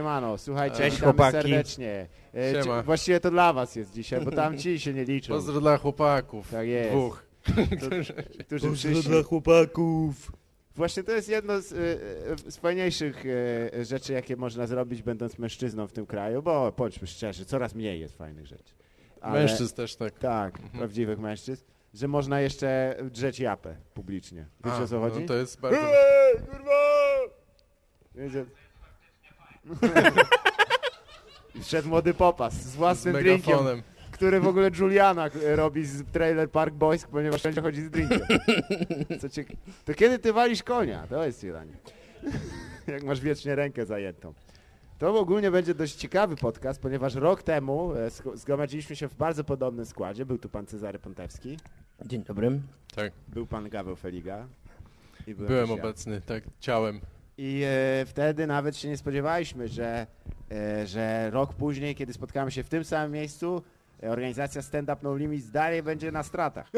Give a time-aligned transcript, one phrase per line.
[0.00, 1.32] Siemano, słuchajcie, Cześć, witamy chłopaki.
[1.32, 2.06] serdecznie.
[2.34, 2.80] E, Siema.
[2.80, 5.76] ci- Właściwie to dla was jest dzisiaj, bo tam ci się nie liczą, Pozdro dla
[5.78, 6.50] chłopaków.
[6.50, 6.90] Tak jest.
[6.90, 7.26] Dwóch.
[8.46, 9.22] którzy przyszli.
[9.22, 10.32] chłopaków.
[10.74, 11.76] Właśnie to jest jedno z, e,
[12.46, 13.24] e, z fajniejszych
[13.74, 18.00] e, rzeczy, jakie można zrobić, będąc mężczyzną w tym kraju, bo bądźmy szczerzy, coraz mniej
[18.00, 18.74] jest fajnych rzeczy.
[19.20, 20.18] Ale- Mężczyzn też tak.
[20.18, 24.46] Tak, prawdziwych mężczyzn, że można jeszcze drzeć japę publicznie.
[24.64, 25.20] Wiecie A, o co chodzi?
[25.20, 25.78] No to jest bardzo...
[25.80, 26.70] Ej, kurwa!
[28.14, 28.44] Wiecie?
[31.54, 33.82] I Wszedł młody popas z Z własnym drinkiem, megafonem.
[34.10, 38.20] który w ogóle Juliana robi z Trailer Park Boys, ponieważ wszędzie chodzi z drinkiem.
[39.20, 41.06] Co ciek- to kiedy ty walisz konia?
[41.06, 41.72] To jest pytanie.
[42.86, 44.34] Jak masz wiecznie rękę zajętą.
[44.98, 49.86] To ogólnie będzie dość ciekawy podcast, ponieważ rok temu e, zgromadziliśmy się w bardzo podobnym
[49.86, 50.26] składzie.
[50.26, 51.56] Był tu pan Cezary Pontewski,
[52.06, 52.60] Dzień dobry.
[52.94, 54.46] Tak, był pan Gaweł Feliga.
[55.26, 55.74] I byłem ja.
[55.74, 57.00] obecny, tak, ciałem.
[57.38, 60.06] I e, wtedy nawet się nie spodziewaliśmy, że,
[60.50, 63.62] e, że rok później, kiedy spotkamy się w tym samym miejscu,
[64.02, 66.70] e, organizacja Stand Up No Limits dalej będzie na stratach.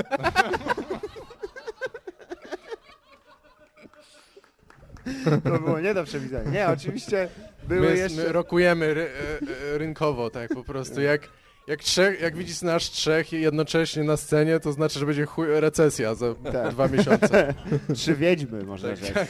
[5.44, 6.50] To było nie do przewidzenia.
[6.50, 7.28] Nie, oczywiście
[7.69, 8.22] były My, jeszcze...
[8.22, 11.00] my rokujemy ry, e, e, rynkowo, tak po prostu.
[11.00, 11.28] Jak,
[11.66, 16.14] jak, trzech, jak widzisz nasz trzech jednocześnie na scenie, to znaczy, że będzie chuj, recesja
[16.14, 16.70] za Tak.
[16.70, 17.54] dwa miesiące.
[17.94, 19.14] Trzy wiedźmy, można Tak, rzec.
[19.14, 19.28] tak.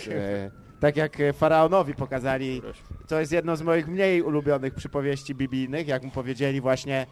[0.81, 2.63] Tak jak e, Faraonowi pokazali,
[3.09, 7.07] to jest jedno z moich mniej ulubionych przypowieści biblijnych, jak mu powiedzieli właśnie,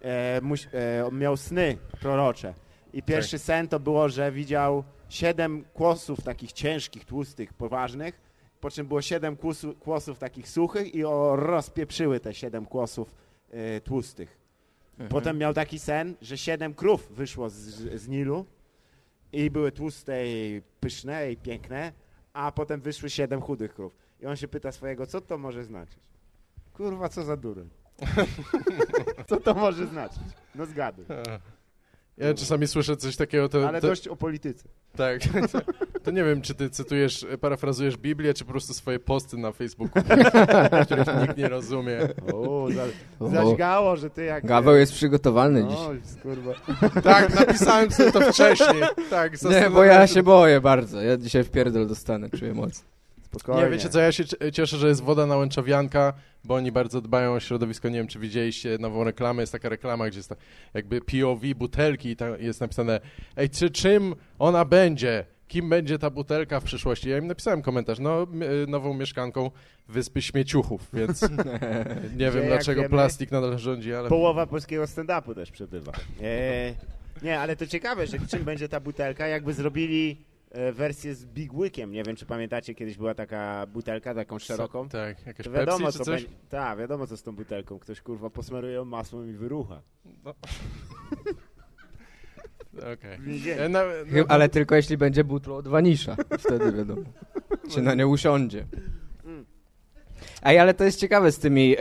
[0.00, 2.54] e, muś, e, on miał sny prorocze.
[2.92, 8.20] I pierwszy sen to było, że widział siedem kłosów takich ciężkich, tłustych, poważnych,
[8.60, 13.14] po czym było siedem kłosu, kłosów takich suchych i o, rozpieprzyły te siedem kłosów
[13.50, 14.38] e, tłustych.
[15.08, 17.54] Potem miał taki sen, że siedem krów wyszło z,
[18.00, 18.46] z Nilu
[19.32, 21.92] i były tłuste i pyszne i piękne,
[22.36, 23.92] a potem wyszły siedem chudych krów.
[24.20, 25.98] I on się pyta swojego, co to może znaczyć?
[26.72, 27.70] Kurwa, co za dureń.
[29.28, 30.22] co to może znaczyć?
[30.54, 31.04] No zgaduj.
[32.18, 34.68] Ja czasami słyszę coś takiego, to, Ale to, dość o polityce.
[34.96, 35.20] tak,
[35.52, 35.58] to,
[36.04, 40.02] to nie wiem, czy ty cytujesz, parafrazujesz Biblię, czy po prostu swoje posty na Facebooku,
[40.84, 41.98] których nikt nie rozumie.
[42.34, 42.82] O, za,
[43.26, 43.30] O.
[43.30, 44.46] zaćgało, że ty jak...
[44.46, 45.76] Gaweł jest przygotowany dziś.
[45.78, 46.52] O, kurwa.
[47.02, 48.82] Tak, napisałem sobie to wcześniej.
[49.10, 51.02] Tak, Nie, bo ja się boję bardzo.
[51.02, 52.84] Ja dzisiaj w pierdol dostanę, czuję moc.
[53.38, 53.64] Spokojnie.
[53.64, 56.12] Nie, wiecie co, ja się cieszę, że jest woda na łęczowianka,
[56.44, 57.88] bo oni bardzo dbają o środowisko.
[57.88, 60.36] Nie wiem, czy widzieliście nową reklamę, jest taka reklama, gdzie jest ta,
[60.74, 63.00] jakby POV butelki i tam jest napisane
[63.36, 65.24] ej, czy czym ona będzie?
[65.48, 67.10] Kim będzie ta butelka w przyszłości?
[67.10, 68.26] Ja im napisałem komentarz, no
[68.62, 69.50] y, nową mieszkanką
[69.88, 71.22] Wyspy Śmieciuchów, więc
[72.20, 74.08] nie wiem dlaczego wiemy, plastik nadal rządzi, ale...
[74.08, 75.92] Połowa polskiego stand-upu też przebywa.
[76.22, 76.74] E,
[77.22, 80.24] nie, ale to ciekawe, że czym będzie ta butelka, jakby zrobili
[80.72, 81.92] wersję z Big Wickiem.
[81.92, 84.88] Nie wiem, czy pamiętacie, kiedyś była taka butelka, taką szeroką.
[84.88, 86.22] Tak, jakaś To Pepsi wiadomo, czy co coś?
[86.24, 86.38] będzie.
[86.48, 87.78] Tak, wiadomo, co z tą butelką.
[87.78, 89.82] Ktoś kurwa posmaruje ją masłem i wyrucha.
[92.94, 93.18] Okej.
[93.18, 93.62] W więzieniu.
[93.62, 96.16] Ja na- na- Ale tylko jeśli będzie butlo od wanisza.
[96.38, 97.02] Wtedy wiadomo.
[97.68, 98.66] Się na nie usiądzie.
[100.42, 101.80] Ej, ale to jest ciekawe z tymi e,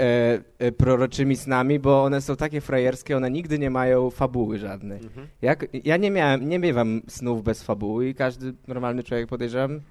[0.60, 5.00] e, proroczymi snami, bo one są takie frajerskie, one nigdy nie mają fabuły żadnej.
[5.04, 5.28] Mhm.
[5.42, 9.82] Jak, ja nie miałem, nie miewam snów bez fabuły i każdy normalny człowiek podejrzewam,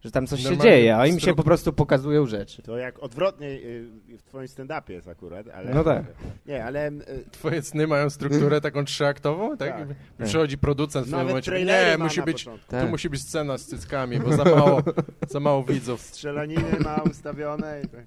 [0.00, 2.62] że tam coś się Normalny dzieje, a im się po prostu pokazują rzeczy.
[2.62, 3.88] To jak odwrotnie y,
[4.18, 5.74] w twoim stand-upie jest akurat, ale...
[5.74, 6.04] No tak.
[6.46, 6.88] Nie, ale...
[6.88, 9.78] y, Twoje sny mają strukturę taką trzyaktową, tak?
[9.78, 9.88] Tak.
[10.20, 12.70] I Przychodzi producent w pewnym Nawet momencie, nie, musi być, początku.
[12.70, 12.82] Tak.
[12.84, 14.82] tu musi być scena z cyckami, bo za mało,
[15.28, 16.00] za mało widzów.
[16.00, 18.04] Strzelaniny ma ustawione i tak.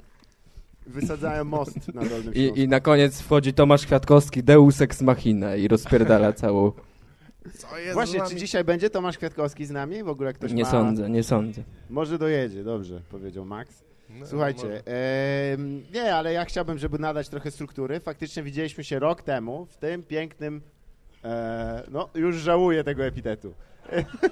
[0.87, 2.33] Wysadzają most na Dolnym.
[2.33, 6.71] I, I na koniec wchodzi Tomasz Kwiatkowski, Deus Ex Machina i rozpierdala całą...
[7.53, 10.03] Co jest Właśnie, czy dzisiaj będzie Tomasz Kwiatkowski z nami?
[10.03, 10.71] W ogóle ktoś Nie ma...
[10.71, 11.63] sądzę, nie sądzę.
[11.89, 13.83] Może dojedzie, dobrze, powiedział Max.
[14.09, 14.29] No, może.
[14.29, 14.83] Słuchajcie,
[15.93, 17.99] nie, ale ja chciałbym, żeby nadać trochę struktury.
[17.99, 20.61] Faktycznie widzieliśmy się rok temu w tym pięknym,
[21.23, 23.53] e, no już żałuję tego epitetu,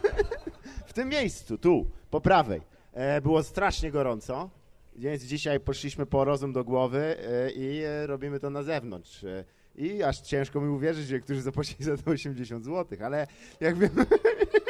[0.88, 2.62] w tym miejscu, tu, po prawej.
[2.94, 4.50] E, było strasznie gorąco,
[4.96, 9.26] więc dzisiaj poszliśmy po rozum do głowy e, i e, robimy to na zewnątrz.
[9.76, 13.28] I aż ciężko mi uwierzyć, że niektórzy zapłacili za to 80 zł, ale
[13.60, 14.06] jak wiemy,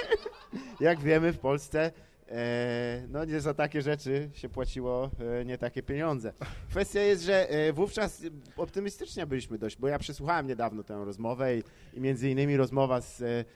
[0.79, 1.91] jak wiemy w Polsce
[2.31, 5.09] E, no nie za takie rzeczy się płaciło
[5.41, 6.33] e, nie takie pieniądze.
[6.69, 8.21] Kwestia jest, że e, wówczas
[8.57, 11.63] optymistycznie byliśmy dość, bo ja przesłuchałem niedawno tę rozmowę i,
[11.93, 13.47] i między innymi rozmowa z,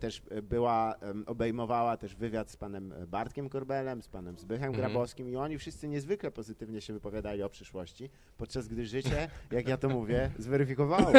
[0.00, 4.84] też była, em, obejmowała też wywiad z panem Bartkiem Korbelem, z panem Zbychem Mhm.
[4.84, 9.76] Grabowskim i oni wszyscy niezwykle pozytywnie się wypowiadali o przyszłości, podczas gdy życie, jak ja
[9.76, 11.12] to mówię, zweryfikowało.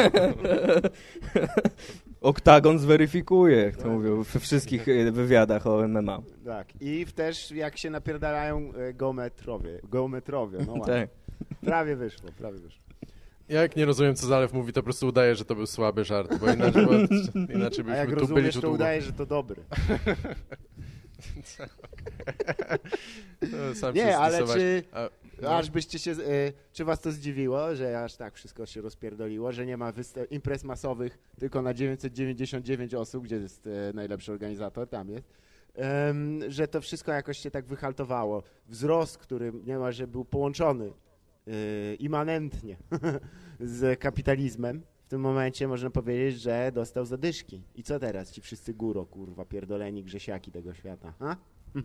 [2.20, 6.22] Oktagon zweryfikuje, jak to mówią we wszystkich e, wywiadach o MMA.
[6.44, 6.68] Tak.
[6.80, 10.86] I też jak się napierdalają e, geometrowie, geometrowie, no ładnie.
[10.86, 11.08] Tak.
[11.60, 12.81] Prawie wyszło, prawie wyszło.
[13.52, 16.04] Ja jak nie rozumiem, co Zalew mówi, to po prostu udaję, że to był słaby
[16.04, 16.92] żart, bo inaczej, bo,
[17.54, 18.74] inaczej A jak byśmy tu byli rozumiesz, tu to długo.
[18.74, 19.62] udaje, że to dobry.
[23.52, 25.08] No, Sam się Nie, ale czy, A,
[25.42, 25.56] no.
[25.56, 29.66] aż byście się, y, czy was to zdziwiło, że aż tak wszystko się rozpierdoliło, że
[29.66, 35.08] nie ma wysta- imprez masowych tylko na 999 osób, gdzie jest e, najlepszy organizator, tam
[35.10, 35.32] jest,
[36.48, 38.42] że to wszystko jakoś się tak wyhaltowało.
[38.68, 40.92] Wzrost, który niemalże był połączony
[41.48, 42.76] y, immanentnie
[43.60, 47.62] z kapitalizmem, w tym momencie można powiedzieć, że dostał zadyszki.
[47.74, 48.32] I co teraz?
[48.32, 51.36] Ci wszyscy góro, kurwa, pierdoleni grzesiaki tego świata, ha?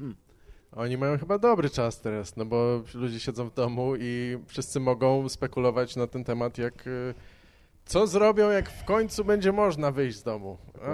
[0.71, 5.29] Oni mają chyba dobry czas teraz, no bo ludzie siedzą w domu i wszyscy mogą
[5.29, 7.13] spekulować na ten temat, jak y,
[7.85, 10.57] co zrobią, jak w końcu będzie można wyjść z domu.
[10.81, 10.87] A,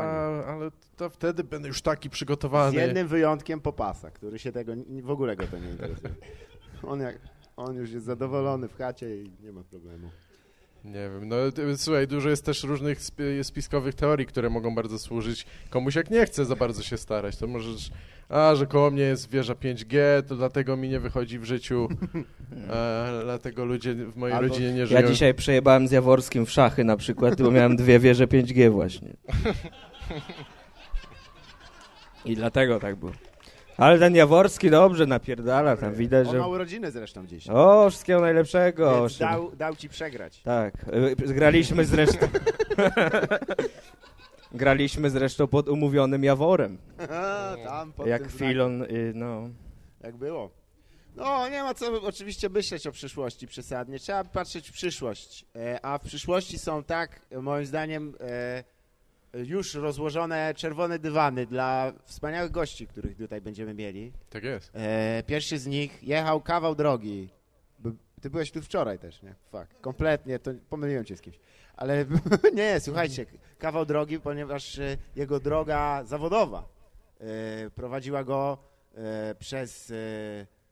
[0.43, 2.75] ale to wtedy będę już taki Z przygotowany.
[2.75, 6.13] jednym wyjątkiem Popasa, który się tego, w ogóle go to nie interesuje.
[6.83, 7.19] On, jak,
[7.57, 10.09] on już jest zadowolony w chacie i nie ma problemu.
[10.85, 11.35] Nie wiem, no
[11.77, 16.25] słuchaj, dużo jest też różnych sp- spiskowych teorii, które mogą bardzo służyć komuś, jak nie
[16.25, 17.91] chce za bardzo się starać, to możesz,
[18.29, 19.97] a, że koło mnie jest wieża 5G,
[20.27, 21.87] to dlatego mi nie wychodzi w życiu,
[22.69, 25.01] a, dlatego ludzie w mojej Albo- rodzinie nie żyją.
[25.01, 29.13] Ja dzisiaj przejebałem z Jaworskim w szachy na przykład, bo miałem dwie wieże 5G właśnie.
[32.25, 33.11] I dlatego tak było.
[33.77, 37.49] Ale ten Jaworski dobrze napierdala, tam widać, On ma urodziny zresztą dziś.
[37.49, 38.99] O, wszystkiego najlepszego.
[38.99, 40.41] Więc dał, dał ci przegrać.
[40.41, 40.73] Tak,
[41.27, 42.27] y, graliśmy zresztą...
[44.53, 46.77] graliśmy zresztą pod umówionym Jaworem.
[47.65, 48.31] Tam pod Jak tym.
[48.31, 49.49] Filon, y, no...
[50.03, 50.49] Jak było.
[51.15, 53.99] No, nie ma co oczywiście myśleć o przyszłości przesadnie.
[53.99, 55.45] Trzeba patrzeć w przyszłość.
[55.55, 58.63] E, a w przyszłości są tak, moim zdaniem, e,
[59.33, 64.11] już rozłożone czerwone dywany dla wspaniałych gości, których tutaj będziemy mieli.
[64.29, 64.71] Tak jest.
[64.73, 67.29] E, pierwszy z nich jechał kawał drogi.
[68.21, 69.35] Ty byłeś tu wczoraj też, nie?
[69.51, 69.81] Fakt.
[69.81, 71.39] Kompletnie, to pomyliłem cię z kimś.
[71.75, 72.05] Ale
[72.53, 73.25] nie, słuchajcie,
[73.59, 76.65] kawał drogi, ponieważ e, jego droga zawodowa
[77.19, 78.57] e, prowadziła go
[78.95, 79.93] e, przez e,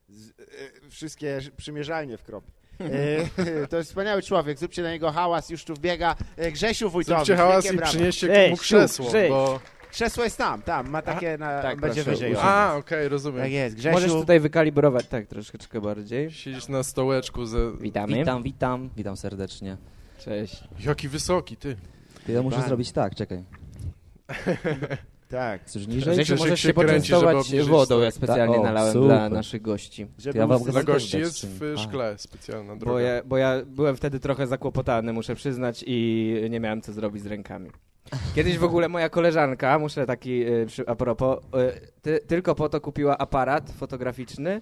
[0.10, 2.52] z, e, wszystkie przymierzalnie w kropie.
[2.86, 7.18] E, to jest wspaniały człowiek, zróbcie na niego hałas, już tu wbiega e, Grzesiu Wójtowicz.
[7.18, 7.92] Zróbcie hałas i brawa.
[7.92, 9.30] przynieście Ej, mu krzesło, Grześ.
[9.30, 9.60] bo...
[9.92, 12.36] Krzesło jest tam, tam, ma takie, na, tak, będzie proszę, wyżej.
[12.42, 13.42] A, okej, rozumiem.
[13.42, 13.94] Tak jest, Grzesiu.
[13.94, 16.31] Możesz tutaj wykalibrować, tak, troszeczkę bardziej.
[16.31, 17.72] Siedzisz na stołeczku ze...
[17.78, 18.18] Witamy.
[18.18, 19.77] Witam, witam, witam serdecznie.
[20.19, 20.63] Cześć.
[20.80, 21.75] Jaki wysoki, ty.
[22.25, 22.68] Ty ja muszę Pan.
[22.68, 23.44] zrobić tak, czekaj.
[25.31, 25.62] Tak.
[25.66, 26.18] Chcesz niżej?
[26.38, 29.07] Możesz się się poczęstować wodą, ja specjalnie Tak, o, nalałem super.
[29.07, 30.07] dla naszych gości.
[30.18, 31.78] Żeby Ja wam Dla gości jest w A.
[31.78, 32.92] szkle specjalna droga.
[32.92, 37.24] Bo ja, bo ja byłem wtedy trochę zakłopotany, muszę przyznać, i nie miałem co zrobić
[37.24, 37.69] z rękami.
[38.36, 42.69] Kiedyś w ogóle moja koleżanka, muszę taki y, przy, a propos, y, ty, tylko po
[42.69, 44.62] to kupiła aparat fotograficzny,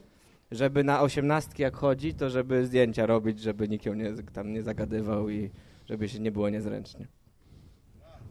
[0.51, 4.63] żeby na osiemnastki jak chodzi, to żeby zdjęcia robić, żeby nikt ją nie, tam nie
[4.63, 5.49] zagadywał i
[5.89, 7.07] żeby się nie było niezręcznie.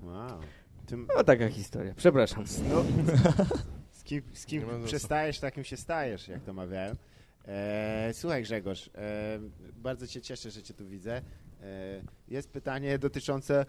[0.02, 0.40] Wow.
[0.88, 1.94] Tym, No taka historia.
[1.96, 2.44] Przepraszam.
[2.70, 2.84] no,
[3.92, 6.94] z kim, z kim przestajesz, takim się stajesz, jak to mawiają.
[7.48, 9.38] E, słuchaj Grzegorz, e,
[9.76, 11.16] bardzo cię cieszę, że cię tu widzę.
[11.16, 11.22] E,
[12.28, 13.66] jest pytanie dotyczące,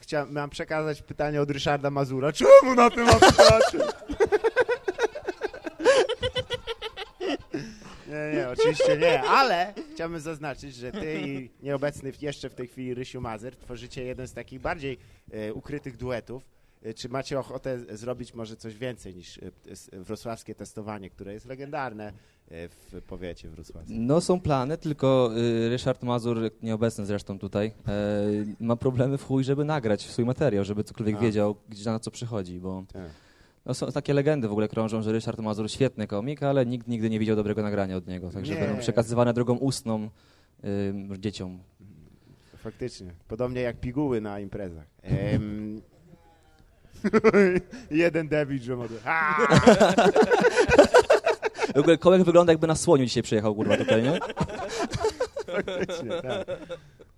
[0.00, 2.32] chciałem, mam przekazać pytanie od Ryszarda Mazura.
[2.32, 3.78] Czemu na tym aparacie?
[8.08, 12.94] Nie, nie, oczywiście nie, ale chciałbym zaznaczyć, że ty i nieobecny jeszcze w tej chwili
[12.94, 14.98] Rysiu Mazer tworzycie jeden z takich bardziej
[15.32, 16.57] e, ukrytych duetów.
[16.82, 22.12] E, Czy macie ochotę zrobić może coś więcej niż s- wrocławskie testowanie, które jest legendarne
[22.48, 24.06] e, w powiecie wrocławskim?
[24.06, 27.92] No są plany, tylko y, Ryszard Mazur, nieobecny zresztą tutaj, e,
[28.60, 31.20] ma problemy w chuj, żeby nagrać swój materiał, żeby cokolwiek A.
[31.20, 33.10] wiedział, gdzie na co przychodzi, bo Tak.
[33.66, 37.10] no, są takie legendy w ogóle krążą, że Ryszard Mazur świetny komik, ale nikt nigdy
[37.10, 38.60] nie widział dobrego nagrania od niego, także Nie.
[38.60, 40.08] będą przekazywane drogą ustną
[40.64, 41.58] y, dzieciom.
[42.56, 43.12] Faktycznie.
[43.28, 44.86] Podobnie jak piguły na imprezach.
[45.02, 45.80] Em...
[47.90, 48.94] Jeden debil, że mogę.
[51.74, 54.18] W ogóle kołek wygląda jakby na słoniu dzisiaj przyjechał, kurwa, tutaj, nie?
[55.46, 56.22] Faktycznie, tak.
[56.22, 56.56] tak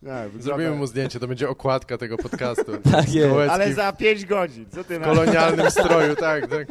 [0.02, 2.72] wygląda- Zrobimy mu zdjęcie, to będzie okładka tego podcastu.
[2.92, 3.28] Tak jest.
[3.30, 4.66] Kołecki Ale za 5 godzin.
[4.74, 5.06] Co ty w na...
[5.06, 6.66] kolonialnym stroju, tak, tak.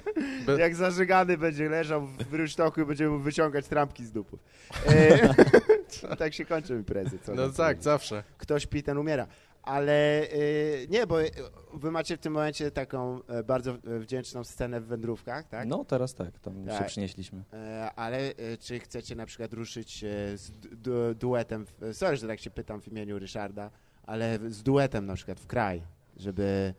[0.46, 4.39] Be- Jak zażygany będzie leżał w rynsztoku i będziemy mu wyciągać trampki z dupów.
[4.88, 6.16] E...
[6.18, 7.20] tak się kończą imprezy.
[7.24, 7.84] Co No tak, powiedzieć.
[7.84, 8.24] zawsze.
[8.38, 9.28] Kto śpi, ten umiera.
[9.63, 11.32] Ale y, nie, bo y,
[11.74, 15.68] wy macie w tym momencie taką e, bardzo e, wdzięczną scenę w wędrówkach, tak?
[15.68, 16.80] No teraz tak, tam Tak.
[16.80, 17.44] się przynieśliśmy.
[17.54, 22.50] E, ale czy chcecie na przykład ruszyć z du duetem, w, sorry, że tak się
[22.50, 23.72] pytam w imieniu Ryszarda,
[24.04, 25.82] ale z duetem na przykład w kraj,
[26.18, 26.74] żeby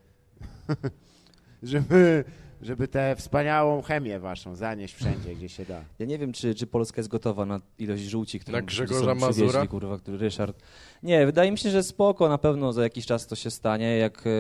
[1.63, 2.25] żeby,
[2.63, 5.81] żeby tę wspaniałą chemię waszą zanieść wszędzie, gdzie się da.
[5.99, 9.67] Ja nie wiem, czy, czy Polska jest gotowa na ilość żółci, którą Na Grzegorza Mazura?
[9.67, 10.63] kurwa, który Ryszard.
[11.03, 14.25] Nie, wydaje mi się, że spoko, na pewno za jakiś czas to się stanie, jak
[14.27, 14.31] e,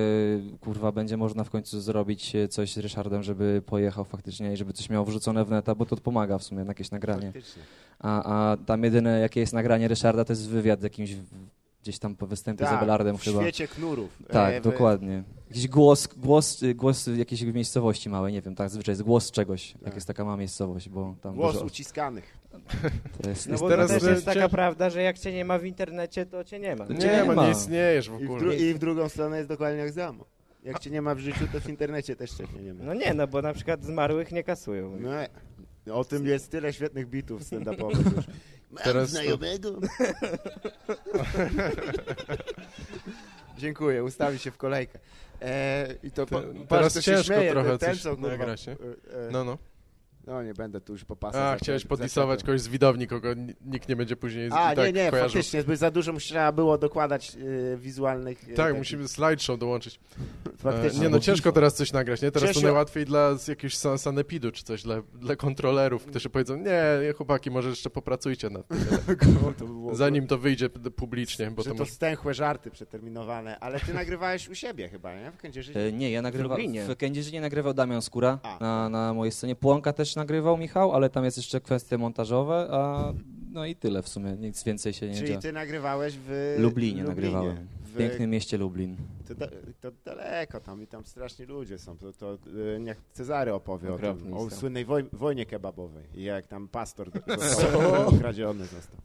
[0.60, 4.72] kurwa będzie można w końcu zrobić e, coś z Ryszardem, żeby pojechał faktycznie i żeby
[4.72, 7.26] coś miał wrzucone w neta, bo to pomaga w sumie na jakieś nagranie.
[7.26, 7.62] Faktycznie.
[7.98, 11.16] A, a tam jedyne jakie jest nagranie Ryszarda to jest wywiad z jakimś
[11.82, 13.40] gdzieś tam po występie z Tak, Abelardem w chyba.
[13.42, 14.10] świecie knurów.
[14.28, 15.22] Tak, E, dokładnie.
[15.48, 19.84] Jakiś głos, głos, głos jakiejś miejscowości małej, nie wiem, tak zazwyczaj jest głos czegoś, jak
[19.84, 19.94] Tak.
[19.94, 22.38] jest taka mała miejscowość, bo tam Głos dużo, uciskanych.
[23.22, 25.44] to jest, No Jest bo teraz to też jest taka prawda, że jak cię nie
[25.44, 26.84] ma w internecie, to cię nie ma.
[26.86, 27.44] Nie, nie no ma.
[27.46, 28.40] nie istniejesz w I w, ogóle.
[28.56, 30.24] dru- I w drugą stronę jest dokładnie jak samo.
[30.64, 32.84] Jak cię nie ma w życiu, to w internecie też cię nie ma.
[32.84, 34.96] No nie, no bo na przykład zmarłych nie kasują.
[35.86, 38.24] No, o tym jest tyle świetnych bitów stand-upowych już.
[38.70, 39.70] Mam Teraz znajomego.
[43.58, 44.98] Dziękuję, ustawi się w kolejkę.
[45.42, 48.10] E, I to po, Te- patrz, teraz się ciężko śmieje, trochę ten, ten, coś co,
[48.16, 48.72] kurwa, nagrać, nie?
[48.72, 49.58] e, e, No, no.
[50.26, 51.42] No nie będę tu już po pasach.
[51.42, 54.92] A, chciałeś podlisować kogoś z widowni, kogo ni- nikt nie będzie później A, tak nie,
[54.92, 55.30] nie, kojarzył.
[55.30, 57.36] faktycznie, by za dużo mu trzeba było dokładać
[57.74, 58.44] e, wizualnych...
[58.44, 60.00] e, Tak, takich- musimy slideshow dołączyć.
[60.58, 61.00] Faktycznie.
[61.00, 62.30] E, nie no, ciężko teraz coś nagrać, nie?
[62.30, 67.12] Teraz to najłatwiej dla jakiegoś sa- sanepidu czy coś, dla, dla kontrolerów, którzy powiedzą, nie,
[67.16, 68.78] chłopaki, może jeszcze popracujcie nad tym,
[69.92, 71.92] zanim to wyjdzie publicznie, bo że to to może...
[71.92, 75.30] stęchłe żarty przeterminowane, ale ty nagrywałeś u siebie chyba, nie?
[75.32, 75.80] W Kędzierzynie?
[75.80, 76.50] E, Nie, ja nagrywałem.
[76.62, 76.84] Lublinie.
[76.84, 78.58] W Kędzierzynie nagrywał Damian Skóra A.
[78.60, 79.56] na, na mojej scenie.
[79.56, 83.12] Płonka też nagrywał Michał, ale tam jest jeszcze kwestie montażowe, a
[83.52, 84.32] no i tyle w sumie.
[84.32, 85.38] Nic więcej się nie Czyli dzieje.
[85.38, 87.66] ty nagrywałeś w Lublinie nagrywałem.
[87.82, 88.96] W pięknym mieście Lublin.
[89.28, 89.46] To, da,
[89.80, 91.96] to daleko tam i tam straszni ludzie są.
[91.96, 92.38] To, to
[92.76, 97.10] e, niech Cezary opowie o, tym, o słynnej woj, wojnie kebabowej i jak tam pastor
[97.38, 99.00] został ukradziony został.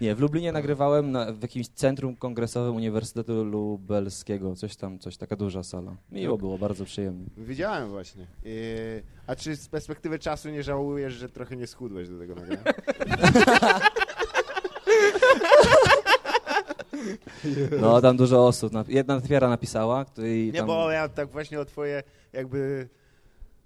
[0.00, 4.56] Nie, w Lublinie nagrywałem na, w jakimś centrum kongresowym Uniwersytetu Lubelskiego.
[4.56, 5.96] Coś tam, coś, taka duża sala.
[6.12, 7.26] Miło było, bardzo przyjemnie.
[7.36, 8.26] Widziałem właśnie.
[9.26, 12.62] A czy z perspektywy czasu nie żałujesz, że trochę nie schudłeś do tego nagrania?
[17.80, 18.72] No, tam dużo osób.
[18.72, 20.66] Na- Jedna twiera napisała, której Nie, tam...
[20.66, 22.88] bo ja tak właśnie o twoje jakby...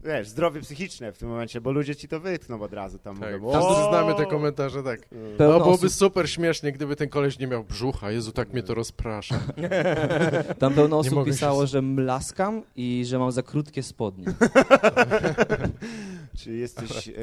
[0.05, 3.19] Wiesz, zdrowie psychiczne w tym momencie, bo ludzie ci to wytkną od razu tam.
[3.19, 5.09] Tak, mówią, wszyscy znamy te komentarze, tak.
[5.39, 8.11] Pełno No byłoby osób- super śmiesznie, gdyby ten koleś nie miał brzucha.
[8.11, 9.41] Jezu, tak mnie to rozprasza.
[10.59, 14.25] Tam pełno osób się pisało, z- że mlaskam i że mam za krótkie spodnie.
[16.39, 17.15] Czy jesteś e, e,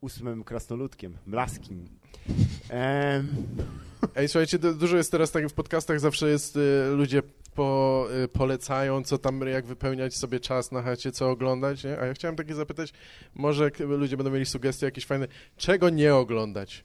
[0.00, 1.84] ósmym krasnoludkiem, mlaskim.
[2.70, 3.28] Em,
[4.16, 7.22] Ej, słuchajcie, du- dużo jest teraz tak w podcastach, zawsze jest, y, ludzie
[7.54, 11.98] po, y, polecają, co tam, jak wypełniać sobie czas na chacie, co oglądać, nie?
[12.00, 12.92] A ja chciałem takie zapytać,
[13.34, 16.84] może ludzie będą mieli sugestie jakieś fajne, czego nie oglądać?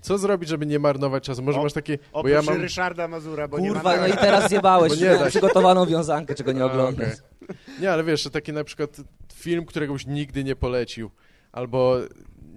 [0.00, 1.42] Co zrobić, żeby nie marnować czasu?
[1.42, 2.60] Może O- masz takie, bo ja mam...
[2.60, 4.00] Ryszarda Mazura, bo nie Kurwa, ma...
[4.00, 7.08] no i teraz zjebałeś Bo nie przygotowaną wiązankę, czego nie oglądasz.
[7.42, 7.56] okej.
[7.80, 8.96] Nie, ale wiesz, że taki na przykład
[9.34, 11.10] film, którego byś nigdy nie polecił,
[11.52, 11.96] albo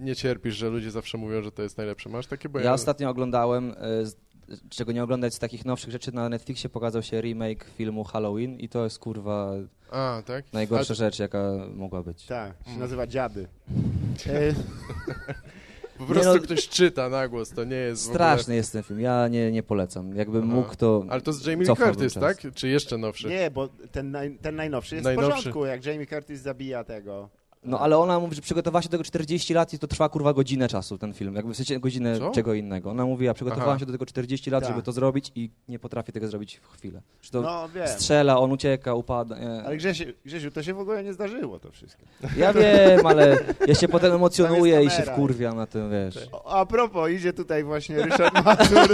[0.02, 2.08] nie cierpisz, że ludzie zawsze mówią, że to jest najlepsze.
[2.08, 2.48] Masz takie?
[2.48, 3.74] Bo Ja ostatnio oglądałem, e,
[4.70, 8.68] czego nie oglądać z takich nowszych rzeczy, na Netflixie pokazał się remake filmu Halloween i
[8.68, 9.52] to jest kurwa
[9.90, 10.52] A, tak?
[10.52, 12.26] najgorsza rzecz, jaka mogła być.
[12.26, 12.80] Tak, się Mm.
[12.80, 13.48] nazywa Dziady.
[15.98, 18.14] Po Nie prostu no- ktoś czyta na głos, to nie jest w ogóle...
[18.18, 20.16] Straszny jest ten film, ja nie, nie polecam.
[20.16, 20.54] Jakbym Aha.
[20.54, 21.04] mógł, to...
[21.08, 22.38] Ale to z Jamie Lee Curtis, tak?
[22.54, 23.28] Czy jeszcze nowszy?
[23.28, 25.30] nie, bo ten, naj, ten najnowszy jest Najnowszy.
[25.30, 27.28] w porządku, jak Jamie Curtis zabija tego.
[27.64, 30.32] No ale ona mówi, że przygotowała się do tego 40 lat i to trwa kurwa
[30.32, 31.34] godzinę czasu ten film.
[31.34, 32.30] Jakby w sensie godzinę Co?
[32.30, 32.90] czego innego.
[32.90, 33.78] Ona mówi, ja przygotowałam Aha.
[33.78, 34.70] się do tego 40 lat, Tak.
[34.72, 37.02] żeby to zrobić i nie potrafię tego zrobić w chwilę.
[37.22, 37.88] Że to No wiem.
[37.88, 39.38] strzela, on ucieka, upada.
[39.38, 39.62] Nie.
[39.66, 42.02] Ale Grzesiu, Grzesiu, to się w ogóle nie zdarzyło to wszystko.
[42.36, 43.38] Ja wiem, ale
[43.68, 46.28] ja się potem emocjonuję i się wkurwiam na tym, wiesz.
[46.44, 48.88] A propos, idzie tutaj właśnie Ryszard Mazur.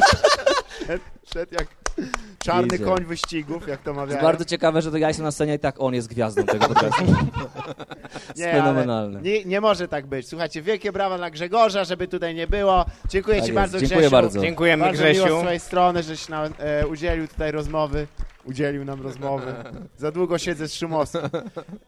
[0.87, 1.67] szedł, szedł jak
[2.45, 2.85] czarny Idzie.
[2.85, 4.11] koń wyścigów, jak to To mawiają.
[4.11, 6.67] jest bardzo ciekawe, że to ja jestem na scenie i tak on jest gwiazdą tego
[6.69, 7.05] podcastu.
[8.37, 9.23] Nie, fenomenalne.
[9.23, 10.29] Nie, nie może tak być.
[10.29, 12.85] Słuchajcie, wielkie brawa dla Grzegorza, żeby tutaj nie było.
[13.09, 13.61] Dziękuję Tak Ci jest.
[13.61, 14.11] bardzo, Dziękuję Grzesiu.
[14.13, 14.41] bardzo.
[14.41, 15.41] Dziękujemy Bardzo miło z Grzesiu.
[15.41, 18.07] Twojej strony, żeś nam e, udzielił tutaj rozmowy.
[18.45, 19.55] Udzielił nam rozmowy.
[19.97, 21.21] Za długo siedzę z Szumowskim.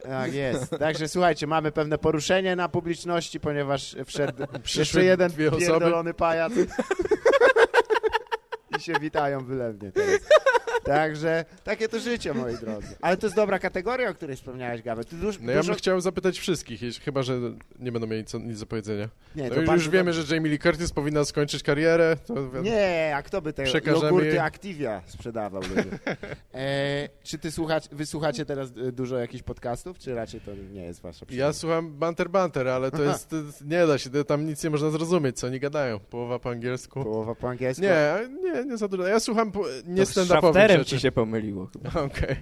[0.02, 0.70] Tak jest.
[0.78, 5.62] Także słuchajcie, mamy pewne poruszenie na publiczności, ponieważ wszedł Przyszły jeszcze jeden dwie osoby.
[5.66, 6.52] pierdolony pajac.
[8.80, 10.20] Się witają wylewnie teraz.
[10.94, 12.86] Także takie to życie, moi drodzy.
[13.00, 14.82] Ale to jest dobra kategoria, o której wspomniałeś.
[15.10, 15.72] Tu duż, No ja dużo...
[15.72, 17.38] bym chciał zapytać wszystkich, jeśli- chyba, że
[17.78, 19.08] nie będą mieli co, nic do powiedzenia.
[19.36, 20.22] Nie, No to już, już wiemy, dobrze.
[20.26, 22.16] że Jamie Lee Curtis powinna skończyć karierę.
[22.26, 22.34] To.
[22.62, 25.62] Nie, a kto by te jogurty jej- Activia sprzedawał?
[26.54, 30.82] E, czy ty słuchasz, wy słuchacie teraz e, dużo jakichś podcastów, czy raczej to nie
[30.82, 31.58] jest wasza Ja przyjemność?
[31.58, 34.90] słucham Banter Banter, ale to jest, to jest- nie da się, tam nic nie można
[34.90, 35.98] zrozumieć, co oni gadają.
[36.00, 37.04] Połowa po angielsku.
[37.04, 37.82] Połowa po angielsku?
[37.84, 39.06] Nie, nie, nie za dużo.
[39.06, 40.96] Ja słucham po, nie stand-upowych rzeczy.
[40.96, 41.66] ci się pomyliło.
[41.72, 42.00] chyba.
[42.06, 42.36] Okej.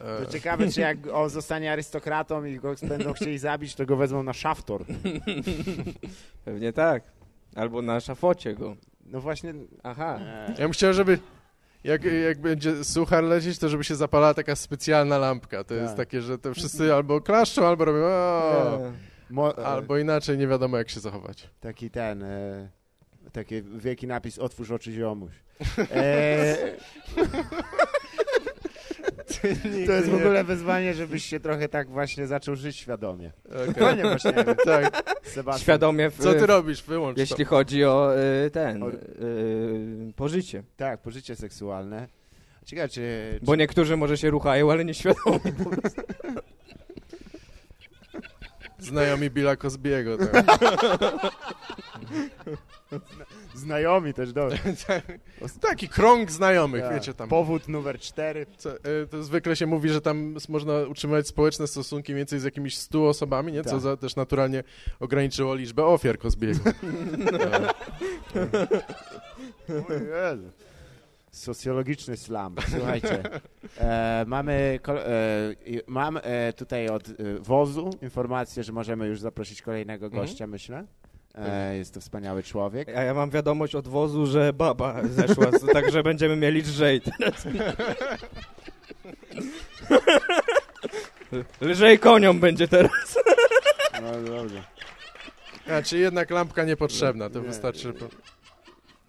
[0.00, 3.96] E, To ciekawe, czy jak on zostanie arystokratą i go będą chcieli zabić, to go
[3.96, 4.84] wezmą na szaftor.
[6.44, 7.02] Pewnie tak.
[7.56, 8.76] Albo na szafocie go.
[9.06, 9.54] No właśnie...
[9.82, 10.18] Aha.
[10.20, 11.18] E, Ja bym chciał, żeby
[11.84, 15.64] jak, jak będzie suchar lecieć, to żeby się zapalała taka specjalna lampka.
[15.64, 15.96] To jest Tak.
[15.96, 18.92] takie, że to wszyscy albo klaszczą, albo robią o, E,
[19.30, 21.50] mo, e, albo inaczej nie wiadomo jak się zachować.
[21.60, 22.22] Taki ten...
[22.22, 22.68] E,
[23.34, 25.32] taki wielki napis Otwórz oczy ziomuś.
[25.90, 26.56] E,
[29.86, 33.32] to jest w ogóle wyzwanie, żebyś się trochę tak właśnie zaczął żyć świadomie.
[33.78, 34.32] To nie właśnie,
[34.64, 35.02] Tak.
[35.22, 35.62] Sebastian.
[35.62, 36.82] Świadomie, w, Co ty robisz?
[36.82, 37.50] Wyłącz jeśli to.
[37.50, 38.12] chodzi o
[38.46, 40.62] y, ten, O- y, pożycie.
[40.76, 42.08] Tak, pożycie seksualne.
[42.64, 43.38] Ciekawe, czy...
[43.42, 45.40] Bo niektórzy może się ruchają, ale nieświadomie.
[48.78, 50.18] Znajomi Billa Cosbiego.
[50.18, 50.46] Tak.
[53.54, 54.58] Znajomi też, dobrze.
[55.60, 56.94] Taki krąg znajomych, Tak.
[56.94, 57.28] wiecie tam.
[57.28, 58.46] Powód numer cztery.
[58.56, 62.44] Co, e, to zwykle się mówi, że tam można utrzymywać społeczne stosunki mniej więcej z
[62.44, 63.64] jakimiś 100 osobami, nie?
[63.64, 63.80] Co Tak.
[63.80, 64.64] za, też naturalnie
[65.00, 66.60] ograniczyło liczbę ofiar Cosbiego.
[69.68, 70.50] O Jezu.
[71.30, 72.54] Socjologiczny slam.
[72.76, 73.22] Słuchajcie,
[73.78, 74.94] e, mamy, e,
[75.86, 80.22] mam e, tutaj od e, wozu informację, że możemy już zaprosić kolejnego Mhm.
[80.26, 80.84] gościa, myślę.
[81.34, 82.88] E, jest to wspaniały człowiek.
[82.88, 87.46] A ja mam wiadomość od wozu, że baba zeszła, także będziemy mieli lżej teraz.
[91.60, 93.18] Lżej koniom będzie teraz.
[94.02, 94.62] No dobrze.
[95.70, 97.46] A, czy jednak lampka niepotrzebna, to Nie.
[97.46, 97.82] wystarczy.
[97.82, 97.92] że-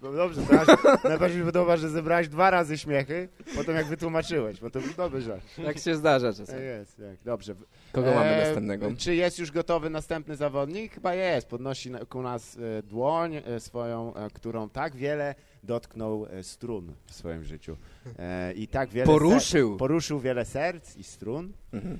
[0.02, 0.68] No dobrze, teraz
[1.04, 5.20] najbardziej mi podoba, że zebrałeś dwa razy śmiechy, potem jak wytłumaczyłeś, bo to był dobry
[5.22, 5.42] żart.
[5.64, 6.62] Tak się zdarza Tak czasem.
[6.62, 7.24] jest, tak.
[7.24, 7.54] Dobrze.
[7.96, 8.90] Kogo mamy E, następnego?
[8.98, 10.94] Czy jest już gotowy następny zawodnik?
[10.94, 11.48] Chyba jest.
[11.48, 17.14] Podnosi na- ku nas e, dłoń e, swoją, e, którą tak wiele dotknął strun w
[17.14, 17.76] swoim życiu.
[18.18, 19.70] E, I tak wiele Poruszył.
[19.70, 21.52] Ser- poruszył wiele serc i strun.
[21.72, 21.98] Mhm.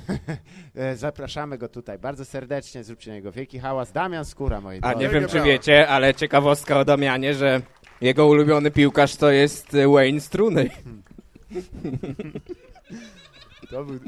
[0.94, 3.92] Zapraszamy go tutaj bardzo serdecznie, zróbcie na niego wielki hałas.
[3.92, 4.96] Damian Skóra, moi A drodzy.
[4.96, 7.60] nie Wielkie wiem, czy wiecie, ale ciekawostka o Damianie, że
[8.00, 10.70] jego ulubiony piłkarz to jest Wayne Strunej.
[13.70, 13.98] To był,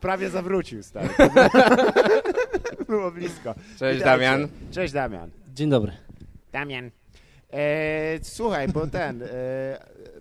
[0.00, 1.08] prawie zawrócił, stary.
[2.88, 3.54] Było blisko.
[3.54, 4.04] Cześć Witajcie.
[4.04, 4.48] Damian.
[4.72, 5.30] Cześć, Damian.
[5.54, 5.92] Dzień dobry.
[6.52, 6.90] Damian.
[7.52, 9.26] E, słuchaj, bo ten e,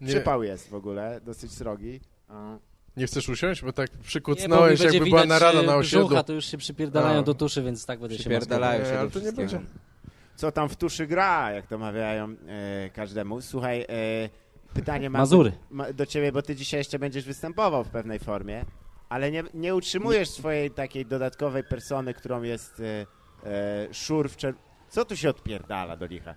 [0.02, 0.08] Nie.
[0.08, 2.00] przypał jest w ogóle, dosyć srogi.
[2.30, 2.58] A,
[2.98, 3.62] Nie chcesz usiąść?
[3.64, 6.06] Bo tak przykucnąłeś, jakby była widać, narada e, na osiedlu.
[6.08, 7.24] brzucha, to już się przypierdalają A.
[7.24, 9.60] do tuszy, więc tak będę się Przypierdalają się Nie, ale to nie będzie.
[10.36, 13.42] Co tam w tuszy gra, jak to mawiają e, każdemu.
[13.42, 13.86] Słuchaj, e,
[14.74, 15.52] pytanie mam Mazury.
[15.70, 18.66] ma, do ciebie, bo ty dzisiaj jeszcze będziesz występował w pewnej formie,
[19.10, 23.06] ale nie, nie utrzymujesz swojej takiej dodatkowej persony, którą jest e,
[23.50, 24.56] e, szur w czer...
[24.90, 26.36] Co tu się odpierdala do licha?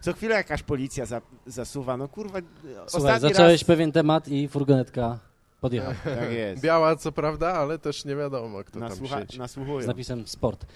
[0.00, 3.64] Co chwilę jakaś policja za, zasuwa, no kurwa, Słuchaj, ostatni zacząłeś raz...
[3.66, 5.18] pewien temat i furgonetka
[5.60, 6.62] podjechała Tak jest.
[6.62, 9.38] Biała, co prawda, ale też nie wiadomo, kto tam Nasłucha, siedzi.
[9.38, 9.82] nasłuchują.
[9.82, 10.66] z napisem sport.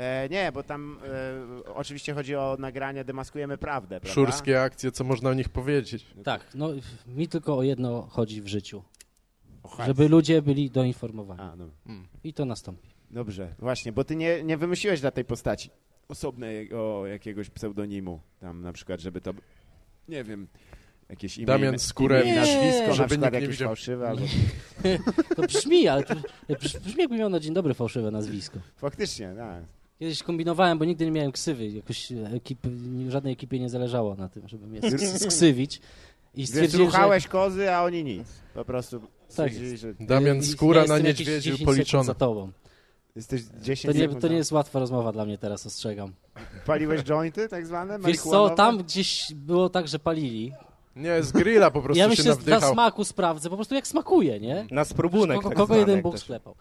[0.00, 0.98] E, nie, bo tam
[1.68, 4.14] e, oczywiście chodzi o nagranie Demaskujemy Prawdę, prawda?
[4.14, 6.06] Szurskie akcje, co można o nich powiedzieć.
[6.24, 6.68] Tak, no
[7.06, 8.82] mi tylko o jedno chodzi w życiu.
[9.86, 11.40] Żeby ludzie byli doinformowani.
[11.40, 12.06] A, no, Mm.
[12.24, 12.88] I to nastąpi.
[13.10, 15.70] dobrze, właśnie, bo ty nie, nie wymyśliłeś dla tej postaci
[16.08, 19.30] osobnego jakiegoś pseudonimu, tam na przykład, żeby to,
[20.08, 20.46] nie wiem,
[21.08, 22.22] jakieś imię, Damian imię, Skórę.
[22.22, 22.88] imię i nazwisko, Nie.
[22.88, 23.68] na Żeby przykład jakieś widział.
[23.68, 24.22] fałszywe, albo...
[25.36, 26.14] To brzmi, ale to,
[26.60, 28.58] brzmi jakby miał na dzień dobry fałszywe nazwisko.
[28.76, 29.64] Faktycznie, tak.
[30.00, 31.68] Kiedyś kombinowałem, bo nigdy nie miałem ksywy.
[31.68, 32.68] Jakoś ekipy,
[33.08, 35.80] żadnej ekipie nie zależało na tym, żeby mnie sk- sksywić.
[36.34, 37.28] I Wiesz, stwierdzili, że...
[37.28, 38.28] kozy, a oni nic.
[38.54, 39.00] Po prostu
[39.38, 39.80] jest.
[39.82, 42.04] że Damian Skóra ja na niedźwiedziu 10 sekund policzony.
[42.04, 42.50] za tobą.
[43.16, 46.12] jesteś 10 To nie, to nie jest łatwa rozmowa dla mnie teraz, ostrzegam.
[46.66, 47.98] Paliłeś jointy tak zwane?
[47.98, 50.52] Wiesz co, tam gdzieś było tak, że palili.
[50.96, 52.72] Nie, z grilla po prostu Ja się myślę, dla nawdychał.
[52.72, 54.66] smaku sprawdzę, po prostu jak smakuje, nie?
[54.70, 55.36] Na spróbunek.
[55.36, 56.54] Kogo, tak kogo zwany, jeden Bóg się- sklepał.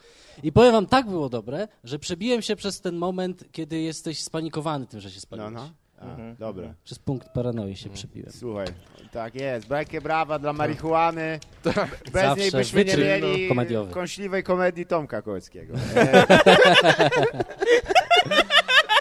[0.44, 4.88] I powiem wam, tak było dobre, że przebiłem się przez ten moment, kiedy jesteś spanikowany
[4.88, 5.54] tym, że się No, spaliłeś.
[5.54, 5.70] no.
[6.00, 6.36] A, Mhm.
[6.36, 6.74] Dobra.
[6.84, 8.32] Przez punkt paranoi się przebiłem.
[8.32, 8.68] Słuchaj,
[9.12, 9.70] tak jest.
[9.70, 11.40] Wielkie brawa dla marihuany.
[11.64, 11.74] Bez
[12.14, 13.94] Zawsze niej byśmy nie mieli komediowy.
[13.94, 15.74] kąśliwej komedii Tomka Kołeckiego.
[15.96, 16.26] E,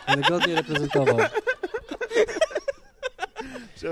[0.09, 1.17] Będę godnie reprezentował.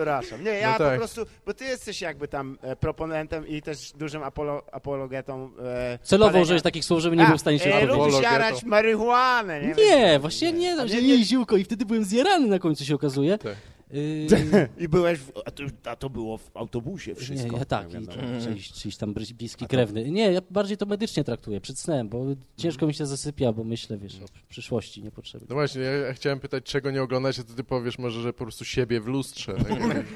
[0.07, 0.45] Przepraszam.
[0.45, 0.93] Nie, ja No tak.
[0.93, 5.51] po prostu, bo ty jesteś jakby tam e, proponentem i też dużym apolo, apologetą.
[5.65, 8.21] E, Celowo palenia- użyłeś takich słów, żeby nie A, był w stanie się e, lubisz
[8.21, 9.75] jarać marihuanę, nie?
[9.75, 11.25] Nie, właśnie nie, A tam się nie, nie nie.
[11.25, 13.39] ziółko i wtedy byłem zjarany na końcu się okazuje.
[13.39, 13.57] Tak.
[13.91, 17.53] Yy, I byłeś, w, a, to, a to było w autobusie wszystko.
[17.53, 20.11] Nie, ja tak, i czyjś, czyjś tam bliski krewny.
[20.11, 22.25] Nie, ja bardziej to medycznie traktuję, przed snem, bo
[22.57, 25.47] ciężko mi się zasypia, bo myślę, wiesz, o przyszłości niepotrzebnie.
[25.51, 28.45] No właśnie, ja ja chciałem pytać, czego nie oglądacie, to ty powiesz może, że po
[28.45, 29.55] prostu siebie w lustrze.
[29.55, 30.07] Tak?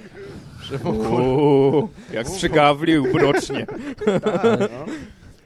[0.62, 1.08] Że w ogóle...
[1.08, 3.66] Uuu, jak sprzygawlił mrocznie.
[4.20, 4.86] Tak, no.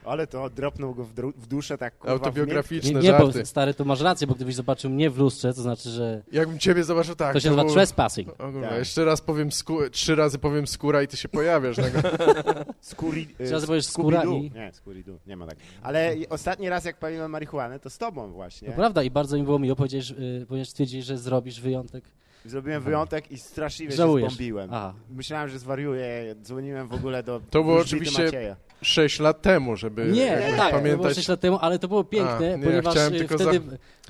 [0.05, 3.45] Ale to dropnął go w, dru- w duszę tak kurwa, Autobiograficzne Nie, nie bo żarty.
[3.45, 6.83] stary, to masz rację, bo gdybyś zobaczył mnie w lustrze, to znaczy, że Jakbym ciebie
[6.83, 7.33] zobaczył, tak.
[7.33, 8.29] to się nazywa było- trespassing.
[8.29, 8.77] O kurwa, Tak.
[8.79, 9.89] Jeszcze raz powiem, sku...
[9.91, 11.77] trzy razy powiem skóra i ty się pojawiasz.
[11.77, 12.01] Nagle.
[12.81, 13.91] Skuri, Trzy razy powiesz Scooby-Doo.
[13.91, 15.57] skóra i- Nie, Scooby-Doo, nie ma tak.
[15.81, 18.67] Ale ostatni raz jak paliłem marihuanę, to z tobą właśnie.
[18.69, 22.03] To prawda i bardzo mi było miło, powiedzieć, y, ponieważ stwierdzić, że zrobisz wyjątek.
[22.45, 24.29] Zrobiłem wyjątek i straszliwie Żałujesz.
[24.29, 24.69] się zbombiłem.
[24.73, 24.93] Aha.
[25.09, 28.55] Myślałem, że zwariuję, dzwoniłem w ogóle do To było oczywiście Macieja.
[28.81, 31.15] Sześć lat temu, żeby Nie, jakby tak, to było pamiętać.
[31.15, 33.61] 6 lat temu, ale to było piękne, A, nie, ponieważ chciałem y, tylko wtedy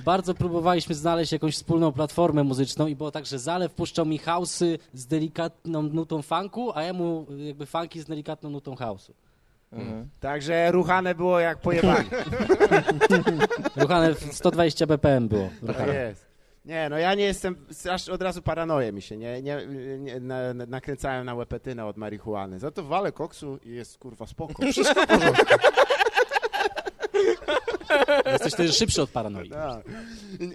[0.06, 4.78] bardzo próbowaliśmy znaleźć jakąś wspólną platformę muzyczną i było tak, że Zalew puszczał mi house'y
[4.94, 9.12] z delikatną nutą funku, a ja mu y, jakby funki z delikatną nutą house'u.
[10.20, 12.10] Także ruchane było jak pojebanie.
[13.76, 15.50] Ruchane w 120 BPM było.
[15.68, 15.94] Tak Ruchane.
[15.94, 16.26] jest.
[16.66, 19.68] Nie, no ja nie jestem, strasznie od razu paranoję mi się, nie, nie,
[20.00, 22.60] nie na, na, nakręcałem na łepetynę od marihuany.
[22.60, 24.54] Za to walę koksu i jest kurwa spoko.
[28.32, 29.50] Jesteś wtedy szybszy od paranoi.
[29.50, 29.86] Tak,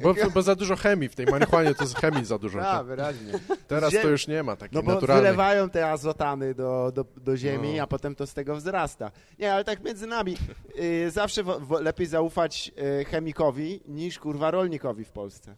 [0.02, 2.58] Bo, bo za dużo chemii w tej marihuanie, to jest chemii za dużo.
[2.58, 3.32] tak, wyraźnie.
[3.68, 5.24] Teraz Ziem- to już nie ma takiej No bo naturalnej.
[5.24, 7.82] wylewają te azotany do, do, do ziemi, No.
[7.82, 9.10] a potem to z tego wzrasta.
[9.38, 10.36] Nie, ale tak między nami,
[10.80, 15.56] y, zawsze wo, wo, lepiej zaufać y, chemikowi niż kurwa rolnikowi w Polsce.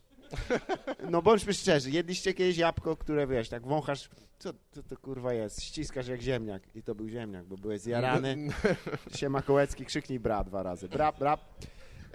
[1.11, 5.63] No bądźmy szczerzy, jedliście kiedyś jabłko, które wiesz, tak wąchasz, co to, to kurwa jest,
[5.63, 8.37] ściskasz jak ziemniak i to był ziemniak, bo byłeś zjarany.
[9.19, 10.89] Siema Kołecki, krzyknij bra dwa razy.
[10.89, 11.39] Bra, bra.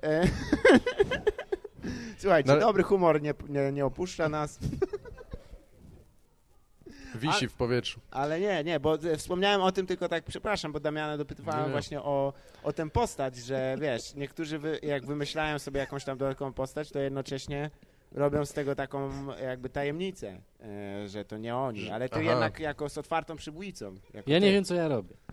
[0.04, 0.28] E,
[2.18, 4.60] Słuchajcie, No dobry humor nie, nie, nie opuszcza nas.
[7.16, 8.00] Wisi w powietrzu.
[8.12, 11.72] Ale nie, nie, bo e, wspomniałem o tym tylko tak, przepraszam, bo Damiana dopytywałem nie.
[11.72, 16.54] właśnie o, o tę postać, że wiesz, niektórzy wy, jak wymyślają sobie jakąś tam dodatkową
[16.54, 17.70] postać, to jednocześnie
[18.18, 19.10] robią z tego taką
[19.42, 22.24] jakby tajemnicę, e, że to nie oni, ale ty Aha.
[22.30, 23.96] jednak jako z otwartą przybójcą.
[24.14, 24.32] Ja ty.
[24.32, 25.16] nie wiem, co ja robię.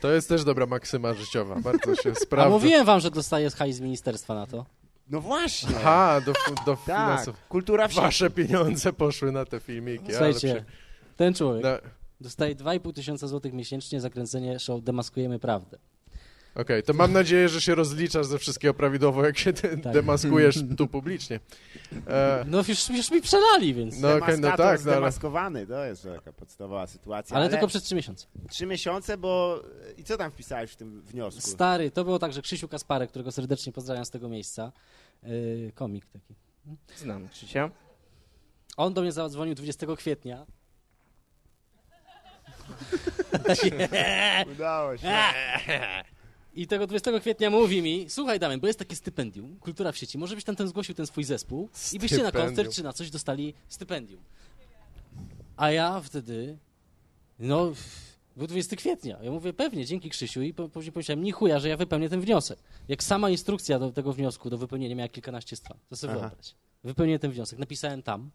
[0.00, 2.50] To jest też dobra maksyma życiowa, bardzo się A sprawdza.
[2.50, 4.66] mówiłem wam, że dostaję hajs z ministerstwa na to.
[5.10, 5.76] No właśnie.
[5.76, 6.32] Aha, do,
[6.66, 7.36] do tak, finansów.
[7.48, 8.00] kultura wsi.
[8.00, 10.04] Wasze pieniądze poszły na te filmiki.
[10.04, 10.64] ale Słuchajcie, przy-
[11.16, 11.70] ten człowiek No,
[12.20, 15.78] dostaje 2,5 tysiąca złotych miesięcznie za kręcenie show Demaskujemy Prawdę.
[16.58, 19.92] Okej, to mam nadzieję, że się rozliczasz ze wszystkiego prawidłowo, jak się de- Tak.
[19.92, 21.40] demaskujesz tu publicznie.
[22.06, 24.00] E, No już, już mi przelali, więc...
[24.00, 27.36] no, okej, no tak, no, ale, zdemaskowany, to jest taka podstawowa sytuacja.
[27.36, 28.26] Ale tylko przez 3 miesiące.
[28.50, 29.62] Trzy miesiące, bo...
[29.96, 31.40] I co tam wpisałeś w tym wniosku?
[31.40, 34.72] Stary, to było tak, że Krzysiu Kasparek, którego serdecznie pozdrawiam z tego miejsca,
[35.22, 36.34] yy, komik taki.
[36.96, 37.70] Znam Krzysia.
[38.76, 40.46] On do mnie zadzwonił 20 kwietnia.
[44.52, 45.08] Udało się.
[46.58, 50.18] I tego 20 kwietnia mówi mi, słuchaj Damian, bo jest takie stypendium, Kultura w sieci,
[50.18, 53.10] może byś tam ten zgłosił ten swój zespół i byście na koncert czy na coś
[53.10, 54.20] dostali stypendium.
[55.56, 56.58] A ja wtedy,
[57.38, 57.72] no,
[58.36, 59.18] był 20 kwietnia.
[59.22, 62.20] Ja mówię, pewnie, dzięki Krzysiu i po- później pomyślałem, ni chuja, że ja wypełnię ten
[62.20, 62.58] wniosek.
[62.88, 66.20] Jak sama instrukcja do tego wniosku, do wypełnienia miała kilkanaście stron, to sobie Aha.
[66.20, 66.54] wyobraź.
[66.84, 68.30] Wypełniłem ten wniosek, napisałem tam,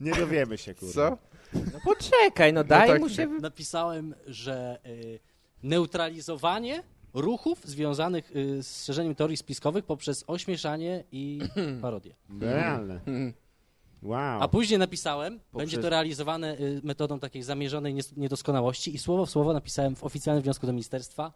[0.00, 0.94] Nie dowiemy się, kurwa.
[1.10, 1.18] co?
[1.54, 3.26] No poczekaj, no daj tak, mu się...
[3.26, 5.18] napisałem, że y,
[5.62, 6.82] neutralizowanie
[7.14, 11.40] ruchów związanych y, z szerzeniem teorii spiskowych poprzez ośmieszanie i
[11.82, 12.14] parodię.
[12.40, 13.00] Realne.
[14.02, 14.42] Wow.
[14.42, 19.30] A później napisałem, Poprzez- będzie to realizowane y, metodą takiej zamierzonej niedoskonałości i słowo w
[19.30, 21.32] słowo napisałem w oficjalnym wniosku do ministerstwa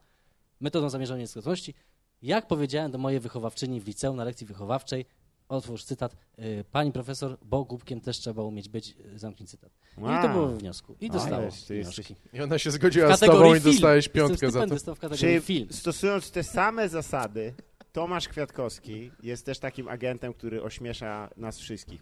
[0.61, 1.75] metodą zamierzonej niedoskonałości,
[2.23, 5.07] jak powiedziałem do mojej wychowawczyni w liceum na lekcji wychowawczej,
[5.49, 9.71] otwórz cytat, y, pani profesor, bo głupkiem też trzeba umieć być, y, zamknij cytat.
[9.99, 10.19] wow.
[10.19, 10.97] I to było we wniosku.
[11.01, 12.17] I jesteś- wnioski.
[12.33, 13.73] I ona się zgodziła z tobą i film.
[13.73, 14.95] dostałeś piątkę za to.
[14.95, 15.69] w kategorii film.
[15.71, 17.55] stosując te same zasady,
[17.93, 22.01] Tomasz Kwiatkowski jest też takim agentem, który ośmiesza nas wszystkich.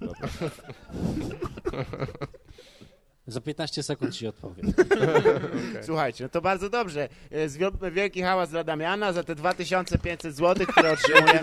[3.27, 4.73] Za 15 sekund ci odpowiem.
[5.87, 7.09] Słuchajcie, no to bardzo dobrze.
[7.31, 11.41] E, Zróbmy wielki hałas dla Damiana za te 2500 zł, które otrzymuje.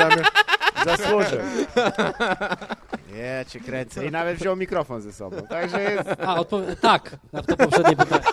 [0.85, 1.39] Zasłużył.
[3.15, 4.05] Nie, cię kręcę.
[4.05, 5.37] I nawet wziął mikrofon ze sobą.
[5.49, 6.09] Także jest...
[6.25, 8.23] A, odpowiem, tak, na to poprzednie pytanie.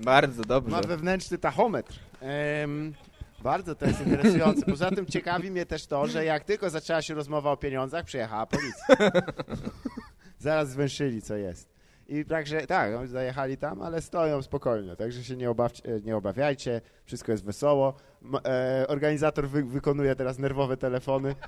[0.00, 0.80] Bardzo ma dobrze.
[0.88, 1.94] wewnętrzny tachometr.
[2.20, 2.94] Em,
[3.42, 4.66] bardzo to jest interesujące.
[4.66, 8.46] Poza tym ciekawi mnie też to, że jak tylko zaczęła się rozmowa o pieniądzach, przyjechała
[8.46, 8.96] policja.
[10.38, 11.75] Zaraz zwęszyli, co jest.
[12.08, 17.32] I także, tak, zajechali tam, ale stoją spokojnie, także się nie, obawcie, nie obawiajcie, wszystko
[17.32, 17.94] jest wesoło.
[18.24, 21.34] M- e, organizator wy, wykonuje teraz nerwowe telefony.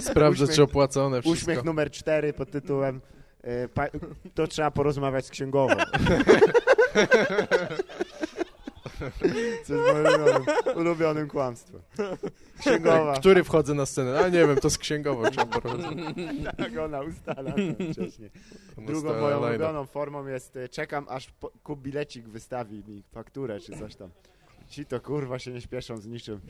[0.00, 1.50] Sprawdzę, Uśmiech- czy opłacone wszystko.
[1.50, 3.00] Uśmiech numer cztery pod tytułem
[3.44, 3.68] e,
[4.34, 5.74] To trzeba porozmawiać z księgową.
[9.64, 10.42] Co jest moim ulubionym,
[10.76, 11.80] ulubionym kłamstwem.
[12.60, 13.14] Księgowa.
[13.20, 14.18] Który wchodzę na scenę?
[14.18, 15.60] A nie wiem, to z księgową trzeba.
[16.56, 18.30] Tak ona ustala to wcześniej.
[18.78, 21.28] Drugą moją ulubioną formą jest e, czekam aż
[21.62, 24.10] kup bilecik wystawi mi fakturę czy coś tam.
[24.68, 26.40] Ci to kurwa się nie śpieszą z niczym.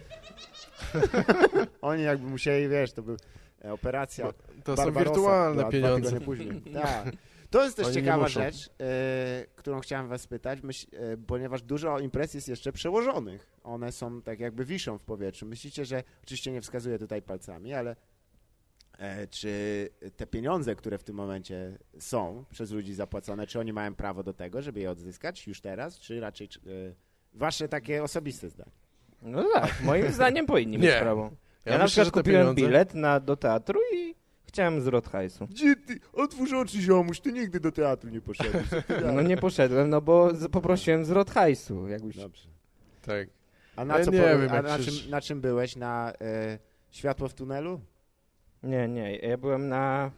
[1.83, 3.17] Oni jakby musieli, wiesz, to był
[3.65, 4.33] e, operacja
[4.65, 5.97] To są wirtualne dwa pieniądze.
[6.09, 6.61] tygodnie później.
[6.83, 7.05] Tak.
[7.55, 11.99] To jest też Oni ciekawa rzecz, e, którą chciałem was spytać, myśl, e, ponieważ dużo
[11.99, 13.51] imprez jest jeszcze przełożonych.
[13.65, 15.47] One są tak jakby wiszą w powietrzu.
[15.47, 17.97] Myślicie, że, oczywiście nie wskazuję tutaj palcami, ale
[18.99, 23.95] e, czy te pieniądze, które w tym momencie są przez ludzi zapłacone, czy oni mają
[23.95, 26.63] prawo do tego, żeby je odzyskać już teraz, czy raczej czy, e,
[27.35, 28.73] wasze takie osobiste zdanie?
[29.23, 31.01] No tak, moim zdaniem powinni mieć Nie.
[31.01, 31.31] prawo.
[31.65, 34.15] Ja, Ja na myślę, przykład kupiłem pieniądze- bilet na, do teatru i
[34.55, 35.47] chciałem zwrot hajsu.
[35.47, 36.01] Gdzie ty?
[36.13, 38.65] Otwórz oczy, ziomuś, ty nigdy do teatru nie poszedłeś.
[39.15, 41.89] No nie poszedłem, no bo poprosiłem zwrot hajsu.
[41.89, 42.17] Jakbyś...
[42.17, 42.49] Dobrze.
[43.03, 43.29] Tak.
[43.77, 45.77] A na, Ja co nie powie- wiem, a jak na, czym, na czym byłeś?
[45.77, 46.59] Na e,
[46.91, 47.81] światło w tunelu?
[48.63, 50.11] Nie, nie, ja byłem na...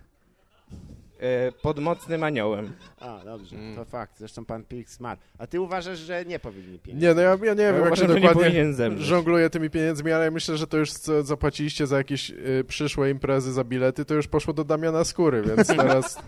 [1.20, 2.72] E, pod mocnym aniołem.
[3.00, 3.76] A, dobrze, Mm.
[3.76, 4.18] to fakt.
[4.18, 5.20] Zresztą pan Pik zmarł.
[5.38, 7.07] A ty uważasz, że nie powinni pieniędzy?
[7.07, 8.64] Nie, no ja, ja nie wiem, jak uważam, się że nie dokładnie
[8.98, 13.52] żongluje tymi pieniędzmi, ale myślę, że to już co zapłaciliście za jakieś y, przyszłe imprezy,
[13.52, 16.18] za bilety, to już poszło do Damiana Skóry, więc teraz...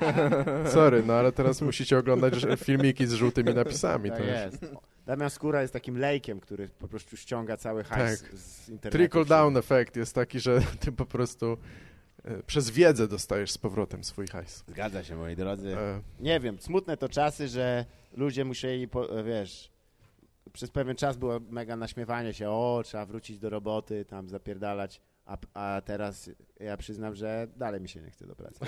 [0.73, 4.11] Sorry, no ale teraz musicie oglądać filmiki z żółtymi napisami.
[4.11, 4.67] Tak jest.
[5.07, 8.31] Damian Skóra jest takim lejkiem, który po prostu ściąga cały hajs Tak.
[8.33, 8.99] z internetu.
[8.99, 11.57] Trickle down efekt jest taki, że ty po prostu
[12.47, 14.65] przez wiedzę dostajesz z powrotem swój hajs.
[14.69, 15.77] Zgadza się, moi drodzy.
[15.79, 17.85] E, Nie wiem, smutne to czasy, że
[18.17, 19.71] ludzie musieli, po, wiesz,
[20.53, 25.37] przez pewien czas było mega naśmiewanie się, o, trzeba wrócić do roboty, tam zapierdalać, a,
[25.55, 28.61] a teraz ja przyznam, że dalej mi się nie chce do pracy.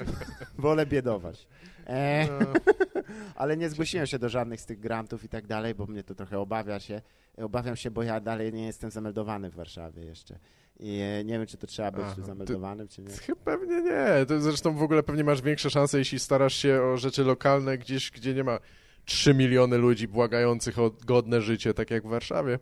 [0.58, 1.46] Wolę biedować.
[1.86, 2.52] E, no,
[3.34, 6.14] ale nie zgłosiłem się do żadnych z tych grantów i tak dalej, bo mnie to
[6.14, 7.02] trochę obawia się.
[7.36, 10.38] Obawiam się, bo ja dalej nie jestem zameldowany w Warszawie jeszcze.
[10.80, 13.10] I e, nie wiem, czy to trzeba być Aha, ty- zameldowanym, czy nie.
[13.10, 14.26] Chyba Pewnie nie.
[14.28, 18.10] To zresztą w ogóle pewnie masz większe szanse, jeśli starasz się o rzeczy lokalne gdzieś,
[18.10, 18.58] gdzie nie ma
[19.04, 22.58] 3 miliony ludzi błagających o godne życie, tak jak w Warszawie.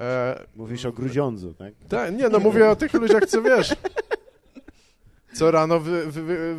[0.00, 1.74] E, Mówisz o Grudziądzu, tak?
[1.88, 3.74] tak, nie, no mówię o tych ludziach, co wiesz.
[5.34, 6.56] Co rano wy, wy, wy,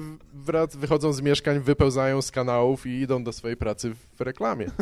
[0.78, 4.66] wychodzą z mieszkań, wypełzają z kanałów i idą do swojej pracy w reklamie.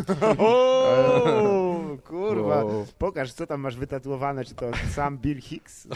[1.98, 2.64] Kurwa.
[2.64, 2.86] Wow.
[2.98, 5.88] Pokaż, co tam masz wytatuowane, czy to sam Bill Hicks?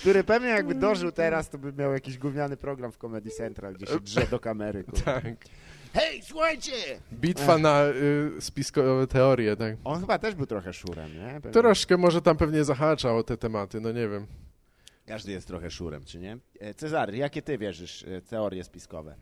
[0.00, 3.86] Który pewnie jakby dożył teraz, to by miał jakiś gówniany program w Comedy Central, gdzie
[3.86, 4.84] się drze do kamery.
[4.84, 5.04] Kurwa.
[5.04, 5.24] Tak.
[5.94, 6.72] Hej, słuchajcie!
[7.12, 9.76] Bitwa na y, spiskowe teorie, tak.
[9.84, 11.34] On chyba też był trochę szurem, nie?
[11.34, 11.50] Pewnie.
[11.50, 14.26] Troszkę może tam pewnie zahacza o te tematy, no nie wiem.
[15.06, 16.38] Każdy jest trochę szurem, czy nie?
[16.60, 19.14] E, Cezary, jakie ty wierzysz e, teorie spiskowe?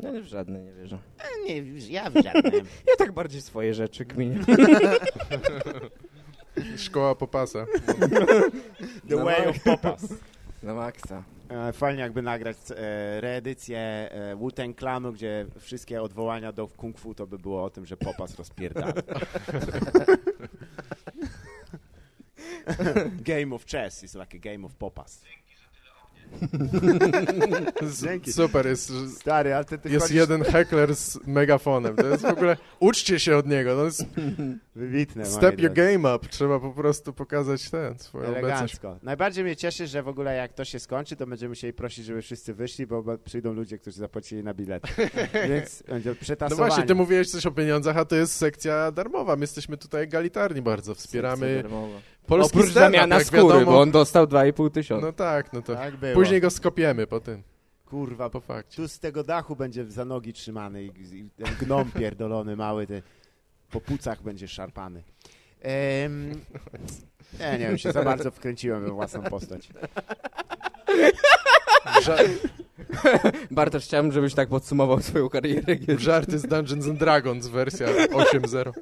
[0.00, 0.98] Ja w żadne nie wierzę.
[1.18, 2.50] E, Nie, ja w żadne.
[2.88, 4.40] Ja tak bardziej swoje rzeczy kminię.
[6.76, 7.66] Szkoła popasa.
[9.08, 10.14] The No way of popas.
[10.62, 11.22] Na maksa.
[11.48, 17.14] E, Fajnie jakby nagrać e, reedycję e, Wu-Tang Clanu, gdzie wszystkie odwołania do kung fu
[17.14, 18.92] to by było o tym, że popas rozpierdala.
[23.22, 25.22] game of chess is like a game of popas.
[28.02, 28.32] Dzięki.
[28.32, 31.96] Super, jest, Stary, ale ty, ty jest chodzisz jeden heckler z megafonem.
[31.96, 32.56] To jest w ogóle...
[32.80, 33.74] Uczcie się od niego.
[33.76, 34.04] No, jest
[34.74, 35.26] wybitne.
[35.26, 35.98] step your drodzy.
[35.98, 36.28] game up.
[36.28, 38.44] Trzeba po prostu pokazać ten, swoją obecność.
[38.48, 38.98] Elegancko.
[39.02, 42.22] Najbardziej mnie cieszy, że w ogóle jak to się skończy, to będziemy musieli prosić, żeby
[42.22, 44.82] wszyscy wyszli, bo przyjdą ludzie, którzy zapłacili na bilet.
[45.48, 46.68] Więc będzie No przetasowanie.
[46.68, 49.36] właśnie, ty mówiłeś coś o pieniądzach, a to jest sekcja darmowa.
[49.36, 50.94] My jesteśmy tutaj egalitarni bardzo.
[50.94, 52.00] Wspieramy Darmowa.
[52.26, 53.64] Polski Oprócz stand-up, zamiana jak skóry, wiadomo.
[53.72, 55.06] bo on dostał 2,5 tysiąca.
[55.06, 56.14] No tak, no to Tak było.
[56.14, 57.42] później go skopiemy po tym,
[57.84, 58.76] Kurwa, po fakcie.
[58.76, 63.02] tu z tego dachu będzie za nogi trzymany i, i ten gnom pierdolony mały, te,
[63.70, 65.02] po pucach będzie szarpany.
[65.62, 66.30] Ehm,
[67.40, 69.68] ja nie wiem, się za bardzo wkręciłem we własną postać.
[72.04, 72.16] Ża
[73.50, 75.76] Bartosz, chciałbym, żebyś tak podsumował swoją karierę.
[75.98, 78.72] żarty z Dungeons and Dragons wersja 8.0.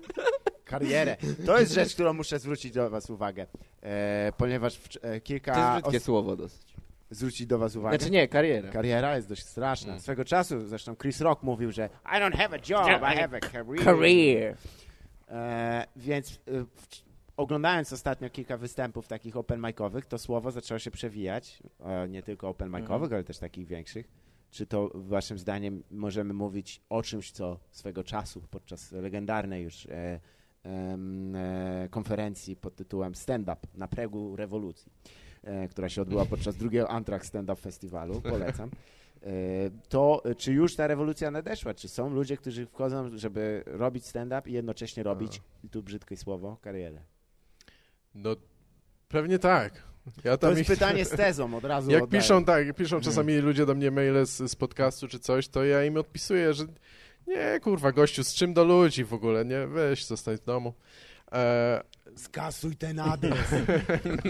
[0.64, 1.16] Karierę.
[1.46, 3.46] To jest rzecz, którą muszę zwrócić do was uwagę,
[3.82, 6.74] e, ponieważ w, e, To jest kilka brzydkie os- słowo dosyć.
[7.10, 7.98] zwrócić do was uwagę.
[7.98, 8.70] Znaczy nie, kariera.
[8.70, 9.88] Kariera jest dość straszna.
[9.92, 10.00] Mm.
[10.00, 13.40] Swego czasu zresztą Chris Rock mówił, że I don't have a job, I have a
[13.40, 13.84] career.
[13.84, 14.56] Career.
[15.28, 17.11] E, więc e, w,
[17.42, 22.48] oglądając ostatnio kilka występów takich open micowych, to słowo zaczęło się przewijać, e, nie tylko
[22.48, 23.12] open micowych, Mhm.
[23.14, 24.08] ale też takich większych.
[24.50, 30.20] Czy to waszym zdaniem możemy mówić o czymś, co swego czasu podczas legendarnej już e,
[30.64, 34.92] e, konferencji pod tytułem Stand Up na pregu rewolucji,
[35.44, 38.70] e, która się odbyła podczas drugiego Antrax Stand Up Festiwalu, polecam.
[39.22, 39.26] e,
[39.88, 41.74] to czy już ta rewolucja nadeszła?
[41.74, 46.56] Czy są ludzie, którzy wchodzą, żeby robić stand-up i jednocześnie robić, i tu brzydkie słowo,
[46.60, 47.02] karierę?
[48.14, 48.36] No,
[49.08, 49.82] pewnie tak.
[50.24, 52.22] Ja To jest ich- pytanie z tezą, od razu Jak oddaję.
[52.22, 55.84] piszą, tak, piszą czasami ludzie do mnie maile z, z podcastu czy coś, to ja
[55.84, 56.64] im odpisuję, że
[57.26, 60.74] nie, kurwa, gościu, z czym do ludzi w ogóle, nie, weź, zostań w domu.
[61.32, 61.82] E,
[62.16, 63.38] Skasuj ten adres.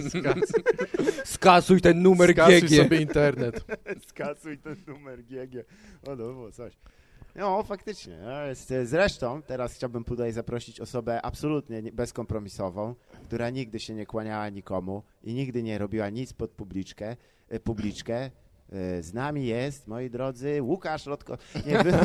[0.09, 0.62] skasuj,
[1.25, 2.77] Skasuj ten numer skasuj GG.
[2.77, 3.64] sobie internet.
[4.09, 5.64] Skasuj ten numer GG.
[6.03, 6.73] O, to było coś.
[7.35, 8.18] No, faktycznie.
[8.25, 8.31] No,
[8.85, 15.03] zresztą teraz chciałbym tutaj zaprosić osobę absolutnie nie- bezkompromisową, która nigdy się nie kłaniała nikomu
[15.25, 17.17] i nigdy nie robiła nic pod publiczkę.
[17.49, 18.31] e, publiczkę.
[18.73, 21.39] E, Z nami jest, moi drodzy, Łukasz Lotko.
[21.67, 21.93] Nie, wy...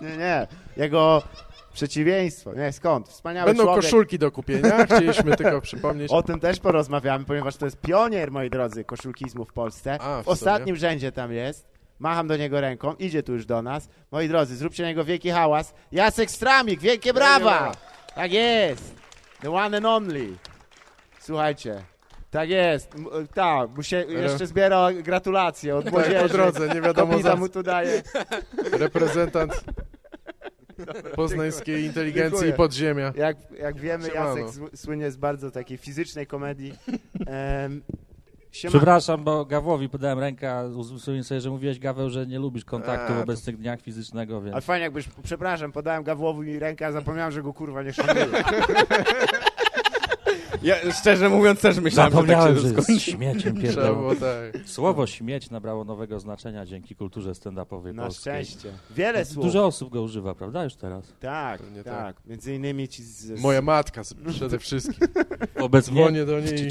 [0.00, 0.46] nie, nie.
[0.76, 1.22] Jego
[1.72, 2.54] przeciwieństwo.
[2.54, 3.08] Nie, skąd?
[3.08, 3.84] Wspaniały Będą człowiek.
[3.84, 6.10] koszulki do kupienia, chcieliśmy tylko przypomnieć.
[6.12, 9.98] O tym też porozmawiamy, ponieważ to jest pionier, moi drodzy, koszulkizmu w Polsce.
[10.00, 11.68] A, w w ostatnim rzędzie tam jest.
[11.98, 13.88] Macham do niego ręką, idzie tu już do nas.
[14.10, 15.74] Moi drodzy, zróbcie na niego wielki hałas.
[15.92, 17.72] Jacek Stramik, wielkie brawa!
[18.16, 18.94] Tak jest!
[19.40, 20.26] The one and only.
[21.20, 21.82] Słuchajcie,
[22.30, 22.94] tak jest.
[22.94, 26.20] M- Tak, mu się jeszcze zbiera gratulacje od Tak, młodzieży.
[26.22, 28.02] po drodze, nie wiadomo Kobita za mu tu daje.
[28.72, 29.64] reprezentant
[31.14, 32.50] poznańskiej inteligencji Dziękuję.
[32.50, 33.12] i podziemia.
[33.16, 34.36] Jak, jak wiemy, Siemano.
[34.36, 36.74] Jacek sł- słynie z bardzo takiej fizycznej komedii.
[38.46, 42.64] Um, Przepraszam, bo Gawłowi podałem rękę, a uzmysłowiłem sobie, że mówiłeś, Gaweł, że nie lubisz
[42.64, 44.52] kontaktu A, w to- obecnych dniach fizycznego, więc...
[44.54, 48.26] Ale fajnie jakbyś, przepraszam, podałem Gawłowi rękę, a zapomniałem, że go kurwa nie szanuję.
[50.62, 53.10] Ja szczerze mówiąc też myślałem, Zapomniałem, że że tak się jest skończy.
[53.18, 54.16] śmieciem pierdolą.
[54.16, 54.68] tak.
[54.68, 58.44] Słowo śmieć nabrało nowego znaczenia dzięki kulturze stand-upowej Na polskiej.
[58.44, 58.68] szczęście.
[58.90, 59.44] Wiele słów.
[59.46, 61.12] Dużo osób go używa, prawda, już teraz?
[61.20, 62.26] Tak, Pewnie tak, tak.
[62.26, 63.40] Między innymi ci z...
[63.40, 65.08] Moja matka przede wszystkim.
[65.60, 66.68] Obecnie Dzwonię do niej.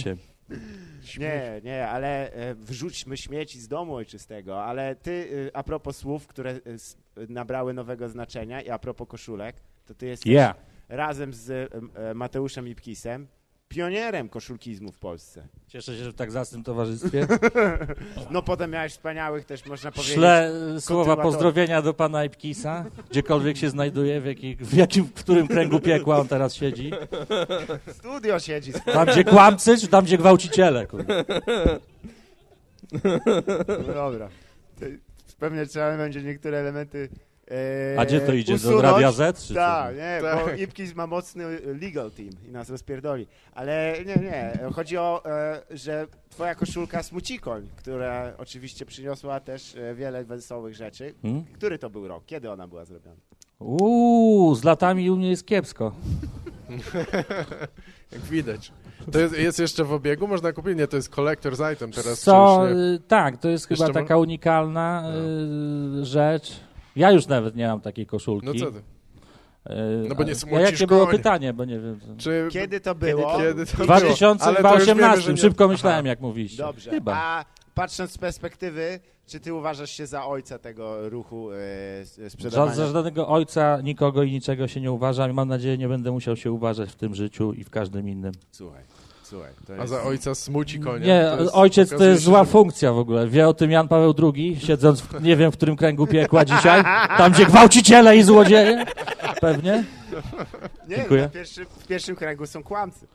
[1.19, 6.27] Nie, nie, ale e, wrzućmy śmieci z domu ojczystego, ale ty, e, a propos słów,
[6.27, 6.97] które s-
[7.29, 10.55] nabrały nowego znaczenia i a propos koszulek, to ty jesteś Yeah.
[10.89, 11.49] razem z
[11.95, 13.27] e, Mateuszem Ipkisem
[13.67, 15.47] pionierem koszulkizmu w Polsce.
[15.67, 17.27] Cieszę się, że w tak zacnym towarzystwie.
[18.31, 20.15] No potem miałeś wspaniałych też, można powiedzieć...
[20.15, 25.13] Szle e, słowa pozdrowienia do pana Ipkisa, gdziekolwiek się znajduje, w, jakich, w, jakim, w
[25.13, 26.91] którym kręgu piekła on teraz siedzi.
[27.91, 28.73] Studio siedzi.
[28.85, 30.87] Tam, gdzie kłamcy, czy tam, gdzie gwałciciele?
[30.87, 31.25] Kurde.
[33.87, 34.29] No dobra.
[35.39, 37.09] Pewnie trzeba będzie niektóre elementy
[37.51, 38.53] e, A gdzie to idzie?
[38.53, 38.83] Do usunąć.
[38.83, 39.53] Radia Z?
[39.53, 40.59] Tak, nie, bo Tak.
[40.59, 41.43] Ipkiz ma mocny
[41.81, 43.27] legal team i nas rozpierdoli.
[43.51, 44.59] Ale nie, nie.
[44.73, 51.13] Chodzi o, e, że twoja koszulka Smucikoń, która oczywiście przyniosła też e, wiele wesołych rzeczy.
[51.21, 51.45] Hmm?
[51.53, 52.25] Który to był rok?
[52.25, 53.17] Kiedy ona była zrobiona?
[53.59, 55.95] Uuu, z latami u mnie jest kiepsko.
[58.11, 58.71] Jak widać.
[59.11, 60.27] To jest, jest jeszcze w obiegu?
[60.27, 60.77] Można kupić?
[60.77, 62.19] Nie, to jest collector's item teraz.
[62.19, 65.13] Co, y, tak, to jest chyba taka unikalna
[66.01, 66.59] y, rzecz.
[66.95, 68.47] Ja już nawet nie mam takiej koszulki.
[68.47, 68.77] No co ty?
[68.77, 69.73] Y,
[70.09, 71.99] No bo nie a- jakie było pytanie, bo nie wiem.
[72.17, 73.37] Czy, Kiedy to było?
[73.37, 73.93] Kiedy to W było?
[73.93, 76.07] Ale to już 2018, wiemy, nie- szybko myślałem, Aha.
[76.07, 76.57] jak mówiliście.
[76.63, 76.91] Dobrze.
[76.91, 77.13] Chyba.
[77.15, 81.55] A patrząc z perspektywy, czy ty uważasz się za ojca tego ruchu e,
[82.01, 82.75] s- Za, sprzedawania?
[82.75, 86.35] za żadnego ojca nikogo i niczego się nie uważam i mam nadzieję, nie będę musiał
[86.35, 88.31] się uważać w tym życiu i w każdym innym.
[88.51, 88.83] Słuchaj,
[89.25, 89.51] słuchaj.
[89.67, 89.89] To A jest...
[89.89, 91.05] za ojca smuci konia.
[91.05, 93.27] Nie, To jest- ojciec to jest się, zła że- funkcja w ogóle.
[93.27, 96.83] Wie o tym Jan Paweł II, siedząc w, nie wiem w którym kręgu piekła dzisiaj,
[97.17, 98.85] tam gdzie gwałciciele i złodzieje.
[99.41, 99.83] Pewnie.
[100.87, 101.29] Nie, Dziękuję.
[101.33, 103.07] pierwszym, w pierwszym kręgu są kłamcy.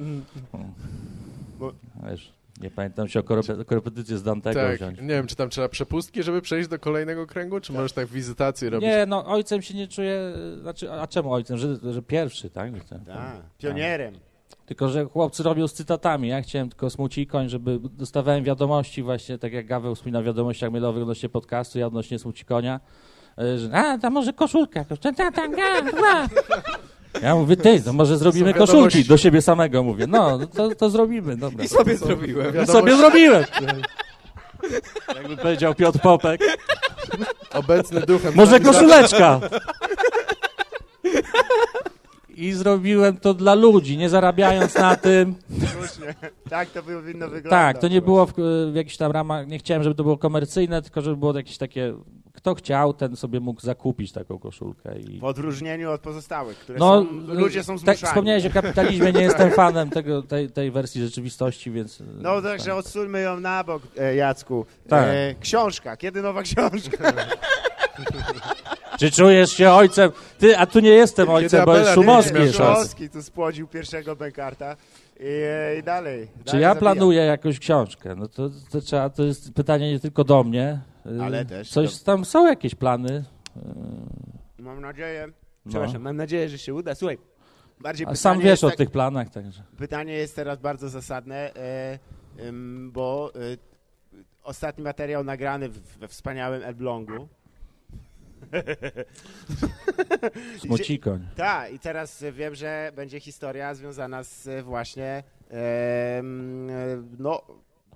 [2.10, 5.00] Wiesz, nie pamiętam się o korep- korepetycję z Dantego Tak, wziąć.
[5.00, 8.70] nie wiem, czy tam trzeba przepustki, żeby przejść do kolejnego kręgu, czy możesz tak wizytację
[8.70, 8.88] robić?
[8.88, 11.58] Nie, no ojcem się nie czuję, znaczy, a czemu ojcem?
[11.58, 12.70] Że, że pierwszy, tak?
[12.88, 14.14] Tak, pionierem.
[14.70, 16.28] Tylko, że chłopcy robią z cytatami.
[16.28, 20.70] Ja chciałem tylko smuci koń, żeby dostawałem wiadomości właśnie, tak jak Gaweł wspomina w wiadomościach
[20.70, 22.80] mailowych odnośnie podcastu, ja odnośnie smuci konia,
[23.38, 24.84] e, że a, tam może koszulka.
[27.22, 29.04] Ja mówię, ty, to może zrobimy koszulki.
[29.04, 30.06] Do siebie samego mówię.
[30.06, 31.64] No, no to, to zrobimy, dobra.
[31.64, 32.54] I sobie zrobiłem.
[32.54, 33.44] Ja sobie zrobiłem.
[35.14, 36.40] Jakby powiedział Piotr Popek.
[37.54, 38.34] Obecny duchem.
[38.34, 39.40] Może koszuleczka.
[42.40, 45.34] I zrobiłem to dla ludzi, nie zarabiając na tym.
[45.72, 46.14] Słusznie.
[46.50, 47.50] Tak to powinno wyglądać.
[47.50, 48.32] Tak, to nie było w,
[48.72, 51.94] w jakichś tam ramach, nie chciałem, żeby to było komercyjne, tylko żeby było jakieś takie,
[52.32, 54.98] kto chciał, ten sobie mógł zakupić taką koszulkę.
[54.98, 55.18] I...
[55.18, 58.06] W odróżnieniu od pozostałych, które No, są, ludzie są tak, zmuszani.
[58.06, 62.02] wspomniałeś o kapitalizmie, nie jestem fanem tego, tej, tej wersji rzeczywistości, więc...
[62.16, 64.66] No także odsuńmy ją na bok, e, Jacku.
[64.88, 65.04] Tak.
[65.08, 67.12] E, książka, kiedy nowa książka?
[69.00, 70.10] Czy czujesz się ojcem?
[70.38, 74.76] Ty, a tu nie jestem ojcem, bo jest Szumowski Szumowski tu spłodził pierwszego Benkarta.
[75.20, 76.28] I, i dalej.
[76.38, 78.14] Czy dalej ja planuję jakąś książkę?
[78.14, 80.80] No to, to trzeba, to jest pytanie nie tylko do mnie.
[81.06, 83.24] y, Ale też Coś do- tam są jakieś plany.
[84.58, 85.26] y, Mam nadzieję,
[85.66, 85.70] No.
[85.70, 86.94] przepraszam, mam nadzieję, że się uda.
[86.94, 87.18] Słuchaj,
[87.80, 89.62] bardziej A sam wiesz jest o tak- tych planach, także.
[89.78, 91.98] Pytanie jest teraz bardzo zasadne, e,
[92.92, 93.38] bo e,
[94.42, 97.28] ostatni materiał nagrany w, we wspaniałym Elblągu.
[100.58, 101.26] Smucikoń.
[101.36, 106.22] Tak, i teraz e, wiem, że będzie historia związana z e, właśnie e,
[107.18, 107.42] no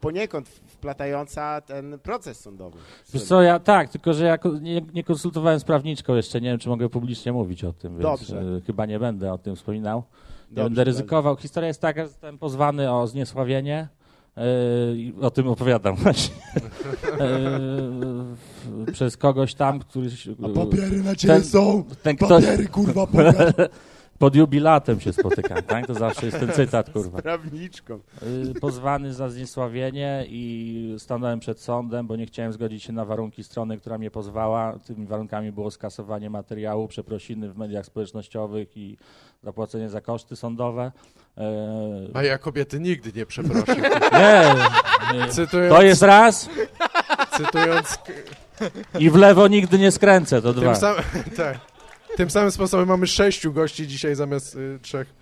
[0.01, 2.79] poniekąd wplatająca ten proces sądowy.
[3.15, 6.59] Wiesz co, ja tak, tylko że ja nie, nie konsultowałem z prawniczką jeszcze, nie wiem,
[6.59, 8.43] czy mogę publicznie mówić o tym, więc Dobrze.
[8.43, 10.03] y, chyba nie będę o tym wspominał.
[10.51, 11.37] Nie Dobrze, będę ryzykował.
[11.37, 13.89] Historia jest taka, że zostałem pozwany o zniesławienie.
[14.97, 16.35] I o tym opowiadam właśnie.
[18.89, 20.09] Y, przez kogoś tam, który...
[20.45, 21.85] A papiery na ciebie ten- są!
[22.03, 23.35] ten ktoś Papiery, kurwa, pokaż!
[24.19, 25.87] Pod jubilatem się spotykam, tak?
[25.87, 27.23] To zawsze jest ten cytat, kurwa.
[27.23, 28.01] Prawniczką.
[28.55, 33.45] Y, pozwany za zniesławienie i stanąłem przed sądem, bo nie chciałem zgodzić się na warunki
[33.45, 34.79] strony, która mnie pozwała.
[34.87, 38.97] Tymi warunkami było skasowanie materiału, przeprosiny w mediach społecznościowych i
[39.43, 40.93] zapłacenie za koszty sądowe.
[41.39, 43.77] E, A ja kobiety nigdy nie przeproszę.
[44.13, 44.55] nie,
[45.19, 46.49] nie, Cytując, to jest raz
[47.37, 47.99] cytując
[48.99, 50.75] i w lewo nigdy nie skręcę, to tym, dwa.
[50.75, 50.95] sam,
[51.37, 51.59] tak,
[52.17, 55.15] tym samym sposobem mamy sześciu gości dzisiaj zamiast y, trzech.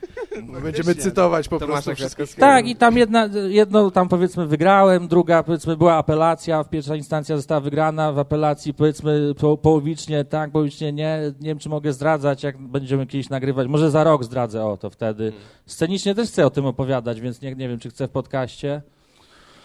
[0.62, 2.40] Będziemy cytować po Tomasza prostu wszystko.
[2.40, 7.36] Tak, i tam jedna, jedno tam powiedzmy wygrałem, druga powiedzmy była apelacja, w pierwsza instancja
[7.36, 12.42] została wygrana, w apelacji powiedzmy po, połowicznie tak, połowicznie nie, nie wiem czy mogę zdradzać,
[12.42, 15.32] jak będziemy kiedyś nagrywać, może za rok zdradzę o to wtedy.
[15.66, 18.82] Scenicznie też chcę o tym opowiadać, więc nie, nie wiem czy chcę w podcaście.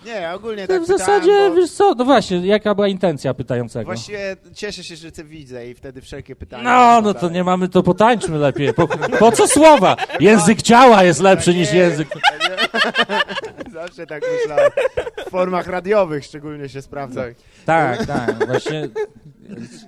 [0.07, 3.33] Nie, ogólnie No, tak w pytałem, zasadzie, bo wiesz co, no właśnie, jaka była intencja
[3.33, 3.85] pytającego?
[3.85, 6.63] Właściwie cieszę się, że cię widzę i wtedy wszelkie pytania...
[6.63, 8.73] No, no to nie mamy, to potańczmy lepiej.
[8.73, 8.87] Po,
[9.19, 9.95] po co słowa?
[10.19, 11.79] Język ciała jest lepszy niż nie.
[11.79, 12.07] język...
[13.73, 14.71] Zawsze tak myślałem.
[15.27, 17.23] W formach radiowych szczególnie się sprawdza.
[17.65, 18.89] Tak, tak, właśnie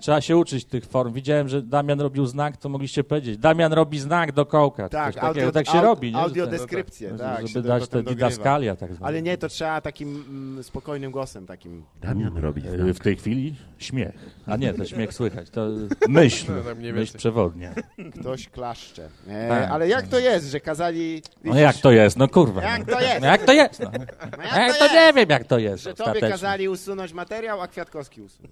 [0.02, 1.14] trzeba się uczyć tych form.
[1.14, 3.38] Widziałem, że Damian robił znak, to mogliście powiedzieć.
[3.38, 4.90] Damian robi znak do kołka.
[4.90, 6.18] Tak, Coś takiego, audio, tak się au- robi, nie?
[6.18, 7.42] Audiodeskrypcję, tak.
[7.42, 9.08] się Żeby to dać te didaskalia tak zwane.
[9.08, 11.84] Ale nie, to trzeba takim mm, spokojnym głosem, takim...
[12.02, 14.16] Damian robi E, W tej chwili śmiech.
[14.48, 15.68] A nie, to śmiech słychać, to
[16.10, 17.74] myśl, No, tak myśl przewodnia.
[18.20, 19.10] Ktoś klaszcze.
[19.28, 19.72] E, Tak.
[19.72, 21.22] ale jak to jest, że kazali...
[21.44, 22.64] No jak to jest, no kurwa.
[22.64, 22.94] Jak no.
[22.94, 23.22] to jest?
[23.22, 23.92] No Jak to jest, no.
[24.38, 24.96] No Ja jak to jest?
[24.96, 28.52] nie wiem, jak to jest Że tobie kazali usunąć materiał, a Kwiatkowski usunął.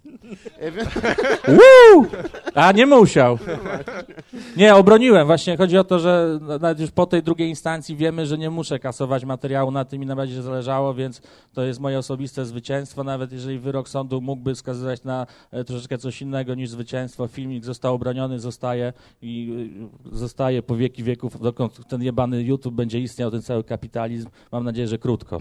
[0.59, 0.71] E,
[1.47, 2.05] Uuu!
[2.55, 3.37] A nie musiał.
[4.57, 5.27] Nie, obroniłem.
[5.27, 8.79] Właśnie chodzi o to, że nawet już po tej drugiej instancji wiemy, że nie muszę
[8.79, 11.21] kasować materiału, na tym mi najbardziej zależało, więc
[11.53, 13.03] to jest moje osobiste zwycięstwo.
[13.03, 17.95] Nawet jeżeli wyrok sądu mógłby wskazywać na e, troszeczkę coś innego niż zwycięstwo, filmik został
[17.95, 19.49] obroniony, zostaje i
[20.13, 24.29] y, zostaje po wieki wieków, dokąd ten jebany YouTube będzie istniał, ten cały kapitalizm.
[24.51, 25.39] Mam nadzieję, że krótko.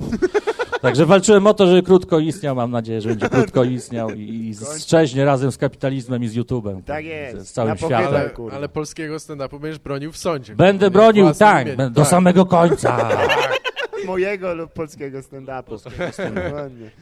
[0.86, 2.56] Także walczyłem o to, żeby krótko istniał.
[2.56, 6.82] Mam nadzieję, że będzie krótko istniał i, i strzeźnie razem z kapitalizmem i z YouTube'em.
[6.82, 7.48] Tak jest.
[7.48, 8.06] Z, całym światem.
[8.06, 10.56] Ale, ale polskiego stand-upu będziesz bronił w sądzie.
[10.56, 12.98] Będę bronił, tak, do Tak, samego końca.
[14.04, 15.78] Mojego lub polskiego stand-upu.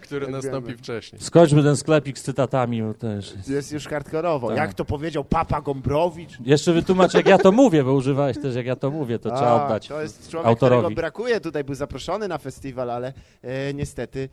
[0.00, 0.78] Który Jak nastąpi wiemy.
[0.78, 1.22] wcześniej.
[1.22, 3.34] Skończmy ten sklepik z cytatami, bo też...
[3.48, 4.48] Jest już hardkorowo.
[4.48, 4.56] Tak.
[4.56, 6.38] Jak to powiedział Papa Gombrowicz?
[6.40, 9.60] Jeszcze wytłumacz, jak ja to mówię, bo używałeś też, jak ja to mówię, to trzeba
[9.60, 10.80] A, oddać To jest człowiek, autorowi.
[10.82, 11.40] którego brakuje.
[11.40, 14.28] Tutaj był zaproszony na festiwal, ale e, niestety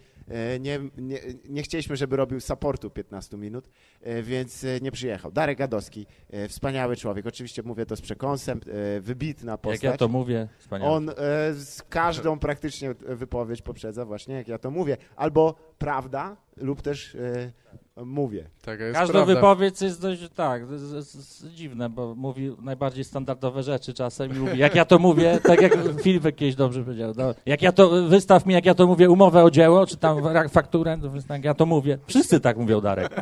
[0.59, 1.19] nie, nie,
[1.49, 3.69] nie chcieliśmy, żeby robił supportu 15 minut,
[4.01, 5.31] e, więc e, nie przyjechał.
[5.31, 7.25] Darek Gadowski, e, wspaniały człowiek.
[7.25, 8.61] Oczywiście mówię to z przekąsem,
[8.97, 9.83] e, wybitna postać.
[9.83, 10.91] Jak ja to mówię, wspaniale.
[10.91, 11.13] On e,
[11.53, 14.97] z każdą praktycznie wypowiedź poprzedza właśnie, jak ja to mówię.
[15.15, 17.51] Albo prawda, lub też e,
[17.97, 18.49] mówię.
[18.61, 19.35] Taka jest Każda prawda.
[19.35, 24.39] wypowiedź jest dość, tak, z, z, z, dziwne, bo mówi najbardziej standardowe rzeczy czasem i
[24.39, 28.07] mówi, jak ja to mówię, tak jak Filipek kiedyś dobrze powiedział, no, jak ja to,
[28.07, 30.17] wystaw mi, jak ja to mówię, umowę o dzieło, czy tam
[30.49, 30.97] fakturę,
[31.29, 31.97] jak ja to mówię.
[32.07, 33.15] Wszyscy tak mówią, Darek.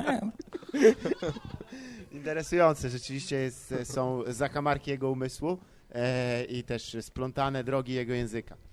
[2.11, 5.57] Interesujące, rzeczywiście jest, są zakamarki jego umysłu
[5.91, 8.68] e, i też splątane drogi jego języka.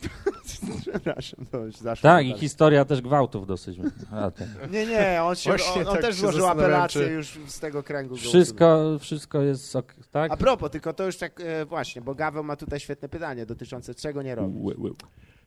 [0.80, 2.02] Przepraszam, to już zaszło.
[2.10, 3.78] Tak, i historia też gwałtów dosyć.
[4.12, 4.48] A, tak.
[4.70, 7.82] Nie, nie, on, się, Właśnie on, on tak też złożył apelację czy- już z tego
[7.82, 8.16] kręgu.
[8.16, 10.32] Wszystko, wszystko jest ok, tak?
[10.32, 13.94] A propos, tylko to już tak e, właśnie, bo Gaweł ma tutaj świetne pytanie dotyczące
[13.94, 14.74] czego nie robić.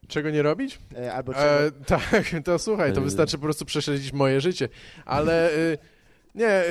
[0.07, 0.79] Czego nie robić?
[0.97, 1.45] E, albo czego...
[1.63, 3.03] E, tak, to słuchaj, to E.
[3.03, 4.69] wystarczy po prostu prześledzić moje życie.
[5.05, 5.77] Ale y,
[6.35, 6.63] nie,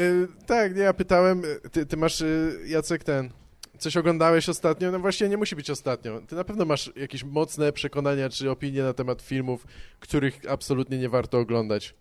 [0.46, 2.24] tak, nie, ja pytałem, ty, ty masz,
[2.66, 3.30] Jacek, ten,
[3.78, 4.90] coś oglądałeś ostatnio?
[4.92, 6.20] No właściwie nie musi być ostatnio.
[6.28, 9.66] Ty na pewno masz jakieś mocne przekonania czy opinie na temat filmów,
[10.00, 11.94] których absolutnie nie warto oglądać.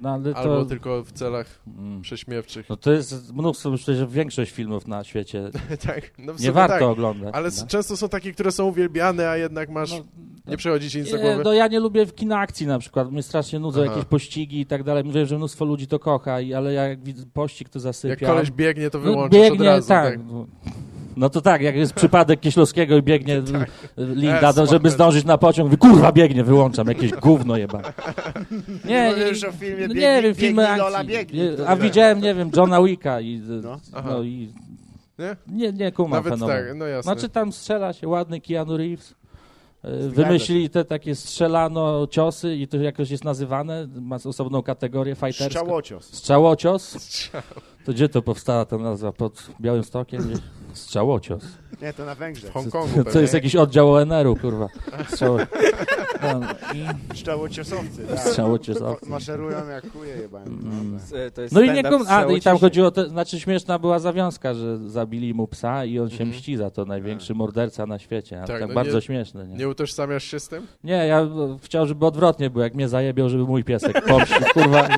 [0.00, 2.02] No, ale Albo to, tylko w celach Mm.
[2.02, 2.68] prześmiewczych.
[2.68, 5.50] no to jest mnóstwo, myślę, że większość filmów na świecie
[5.86, 6.82] tak, no w nie warto tak.
[6.82, 7.34] oglądać.
[7.34, 7.66] Ale no.
[7.66, 9.90] często są takie, które są uwielbiane, a jednak masz...
[9.90, 10.04] No,
[10.46, 11.42] nie przychodzi ci nic do Nie, głowy.
[11.44, 13.12] no ja nie lubię kina akcji na przykład.
[13.12, 13.90] Mnie strasznie nudzą Aha.
[13.92, 15.04] jakieś pościgi i tak dalej.
[15.04, 18.10] Mówię, że mnóstwo ludzi to kocha, i, ale ja jak widzę pościg, to zasypiam.
[18.20, 19.88] Jak koleś biegnie, to No, wyłączasz od razu.
[19.88, 20.18] tak.
[21.16, 23.70] No to tak, jak jest przypadek Kieślowskiego i biegnie Tak.
[23.96, 24.94] Linda, to, żeby spoko.
[24.94, 27.82] zdążyć na pociąg, kurwa biegnie, wyłączam, jakieś gówno jeba.
[28.84, 31.16] Nie, Nie, już o filmie no biegnij, nie wiem, filmy biegnij, Lola, akcji.
[31.16, 31.42] biegnij.
[31.50, 31.80] Nie, To A tak.
[31.80, 33.80] widziałem, nie wiem, Johna Wicka i No.
[33.92, 34.52] no, no i
[35.18, 35.36] Nie?
[35.46, 36.66] nie, nie kumam Nawet fenomenu.
[36.68, 37.12] tak, no jasne.
[37.12, 39.14] Znaczy tam strzela się ładny Keanu Reeves.
[39.84, 45.50] E, Wymyślili te takie strzelano ciosy i to jakoś jest nazywane, ma osobną kategorię fighterską.
[45.60, 46.04] Szczałocios.
[46.14, 46.96] Strzałocios?
[47.90, 49.12] To gdzie to powstała ta nazwa?
[49.12, 50.32] Pod Białym Stokiem?
[50.72, 51.42] Strzałocios.
[51.82, 52.50] Nie, to na Węgrzech.
[52.50, 53.20] W Hongkongu To pewnie.
[53.20, 54.66] jest jakiś oddział ONR-u, kurwa.
[55.08, 55.38] Strzało...
[56.74, 58.06] I Szczałociosowcy.
[58.08, 58.18] Tak.
[58.18, 59.06] Strzałociosowcy.
[59.06, 60.48] Ma- Maszerują jak chuje jebałem.
[60.48, 60.98] Mm.
[61.34, 62.02] To No i nie kum...
[62.08, 65.98] A, i tam chodziło, o to, znaczy śmieszna była zawiązka, że zabili mu psa i
[65.98, 66.30] on się Mhm.
[66.30, 68.42] mści za to, największy morderca na świecie.
[68.42, 69.56] A Tak, tak, no bardzo nie- śmieszne, nie?
[69.56, 70.66] Nie utożsamiasz się z tym?
[70.84, 71.28] Nie, ja e,
[71.62, 74.88] chciał, żeby odwrotnie było, jak mnie zajebiał, żeby mój piesek pomścił, kurwa.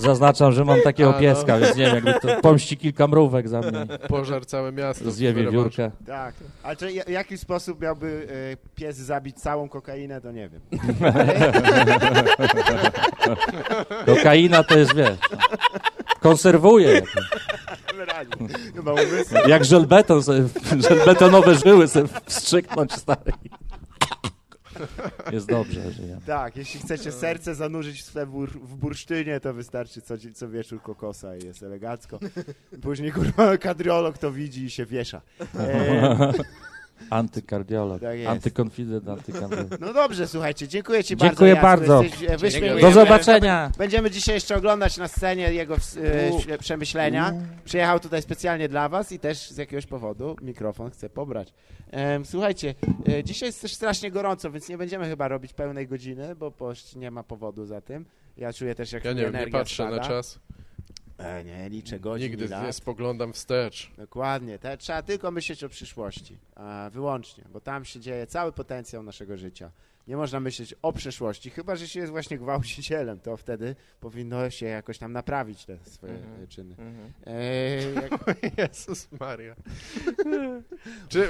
[0.00, 1.18] Zaznaczam, że mam takiego A, no.
[1.20, 5.10] pieska, więc nie wiem, jakby to pomści kilka mrówek za mnie, Pożar całe miasto.
[5.10, 5.90] zje wiewiórkę.
[6.06, 6.34] Tak.
[6.62, 10.60] Ale czy w jaki sposób miałby e, pies zabić całą kokainę, to nie wiem.
[14.06, 15.18] Kokaina to jest, wiesz,
[16.20, 17.02] konserwuje.
[19.46, 20.42] Jak żelbeton, sobie,
[20.88, 23.32] żelbetonowe żyły sobie wstrzyknąć stary.
[25.32, 26.16] Jest dobrze, że ja.
[26.26, 31.36] Tak, jeśli chcecie serce zanurzyć w, bur, w bursztynie, to wystarczy co, co wieczór kokosa
[31.36, 32.18] i jest elegancko.
[32.82, 35.20] Później kurwa kadriolog to widzi i się wiesza.
[35.58, 36.32] E,
[37.10, 38.30] Antykardiolog, Tak jest.
[38.30, 39.80] antykonfident, antykandydat.
[39.80, 41.86] no dobrze, słuchajcie, dziękuję ci Dziękuję bardzo.
[41.86, 42.02] bardzo.
[42.02, 42.80] Jesteś, e, wyśmiewujemy.
[42.80, 43.70] Do zobaczenia.
[43.78, 45.76] Będziemy dzisiaj jeszcze oglądać na scenie jego
[46.48, 47.32] e, przemyślenia.
[47.64, 51.52] Przyjechał tutaj specjalnie dla was i też z jakiegoś powodu mikrofon chce pobrać.
[51.90, 52.74] Em, słuchajcie,
[53.08, 56.52] e, dzisiaj jest też strasznie gorąco, więc nie będziemy chyba robić pełnej godziny, bo
[56.96, 58.04] nie ma powodu za tym.
[58.36, 59.96] Ja czuję też, jak Ja nie wiem, nie energia patrzę spada.
[59.96, 60.38] na czas.
[61.20, 63.90] E, nie, liczę godzin Nigdy nie spoglądam wstecz.
[63.96, 64.58] Dokładnie.
[64.58, 66.38] Te, trzeba tylko myśleć o przyszłości.
[66.90, 69.70] Wyłącznie, bo tam się dzieje cały potencjał naszego życia.
[70.08, 74.66] Nie można myśleć o przeszłości, chyba że się jest właśnie gwałcicielem, to wtedy powinno się
[74.66, 76.44] jakoś tam naprawić te swoje Mhm.
[76.44, 76.74] e, czyny.
[76.78, 77.12] Mhm.
[77.26, 78.12] E, jak,
[78.58, 79.56] Jezus Maria.
[81.08, 81.28] czy,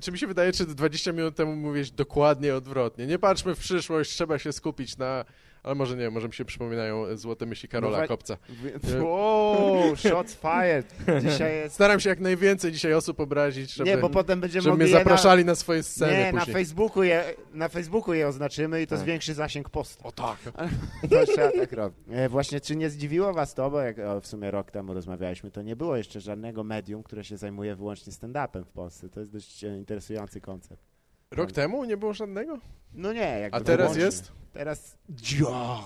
[0.00, 3.06] czy mi się wydaje, czy 20 minut temu mówiłeś dokładnie odwrotnie?
[3.06, 5.24] Nie patrzmy w przyszłość, trzeba się skupić na...
[5.62, 8.36] Ale może nie, może mi się przypominają złote myśli Karola No Kopca.
[8.48, 10.94] w- Wow, shots fired.
[11.22, 11.74] Dzisiaj jest...
[11.74, 15.44] Staram się jak najwięcej dzisiaj osób obrazić, żeby, Nie, bo potem będziemy żeby mnie zapraszali
[15.44, 16.44] na, swoje na, sceny nie, na.
[16.44, 19.04] Facebooku je, na Facebooku je oznaczymy i to Tak.
[19.04, 20.06] zwiększy zasięg postu.
[20.08, 20.38] O tak.
[21.10, 21.98] To trzeba tak robić.
[22.10, 25.50] E, właśnie, czy nie zdziwiło was to, bo jak o, w sumie rok temu rozmawialiśmy,
[25.50, 29.08] to nie było jeszcze żadnego medium, które się zajmuje wyłącznie stand-upem w Polsce.
[29.08, 30.89] To jest dość e, interesujący koncept.
[31.30, 32.58] Rok temu nie było żadnego?
[32.94, 34.04] No nie, jakby A teraz wyłącznie.
[34.04, 34.32] jest?
[34.52, 34.96] Teraz...
[35.40, 35.78] Ja,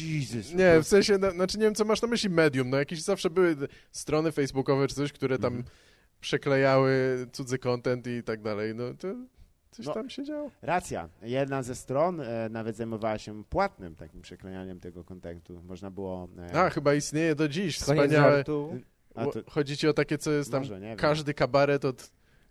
[0.00, 0.54] Jesus.
[0.54, 2.70] Nie, w sensie, no, znaczy nie wiem, co masz na myśli medium.
[2.70, 3.56] No jakieś zawsze były
[3.92, 5.74] strony facebookowe czy coś, które tam Mhm.
[6.20, 8.74] przeklejały cudzy content i tak dalej.
[8.74, 9.08] No to
[9.70, 9.94] coś No.
[9.94, 10.50] tam się działo.
[10.62, 11.08] Racja.
[11.22, 15.62] Jedna ze stron e, nawet zajmowała się płatnym takim przeklejaniem tego kontentu.
[15.62, 16.28] Można było...
[16.52, 17.76] E, A, chyba istnieje do dziś.
[17.78, 18.08] Wspaniałe.
[18.36, 18.80] żartu.
[19.14, 22.10] a to, Chodzi ci o takie, co jest tam może, każdy kabaret od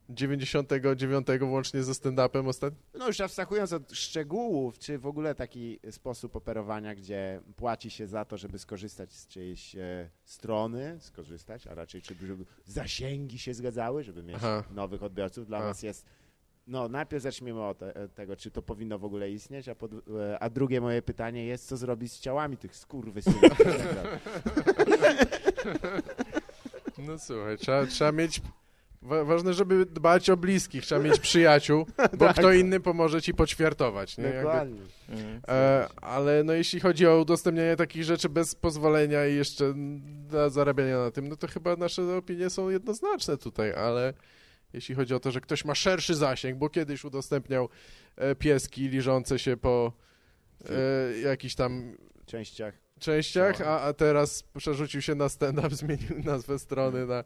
[0.10, 2.80] 99 włącznie ze stand-upem ostatnio.
[2.94, 8.26] No już abstrahując od szczegółów, czy w ogóle taki sposób operowania, gdzie płaci się za
[8.26, 14.04] to, żeby skorzystać z czyjejś e, strony, skorzystać, a raczej czy żeby zasięgi się zgadzały,
[14.04, 14.64] żeby mieć Aha.
[14.72, 15.64] nowych odbiorców, dla A.
[15.64, 16.06] nas jest...
[16.68, 20.40] No najpierw zacznijmy od te, tego, czy to powinno w ogóle istnieć, a, pod, e,
[20.40, 23.42] a drugie moje pytanie jest, co zrobić z ciałami tych skurwysynów.
[26.98, 28.42] No słuchaj, trzeba, trzeba mieć...
[29.08, 31.86] Wa ważne, żeby dbać o bliskich, trzeba mieć przyjaciół,
[32.18, 32.36] bo Tak.
[32.38, 34.18] kto inny pomoże ci poćwiartować.
[34.18, 34.24] Nie?
[34.24, 34.82] Jakby- Dokładnie.
[35.10, 35.40] Mhm.
[35.48, 39.74] E, ale no jeśli chodzi o udostępnianie takich rzeczy bez pozwolenia i jeszcze
[40.32, 44.14] na zarabiania na tym, no to chyba nasze opinie są jednoznaczne tutaj, ale
[44.74, 47.70] jeśli chodzi o to, że ktoś ma szerszy zasięg, bo kiedyś udostępniał
[48.16, 49.92] e, pieski liżące się po
[50.70, 52.74] e, jakichś tam częściach.
[53.00, 57.24] częściach, a, a teraz przerzucił się na stand-up, zmienił nazwę strony na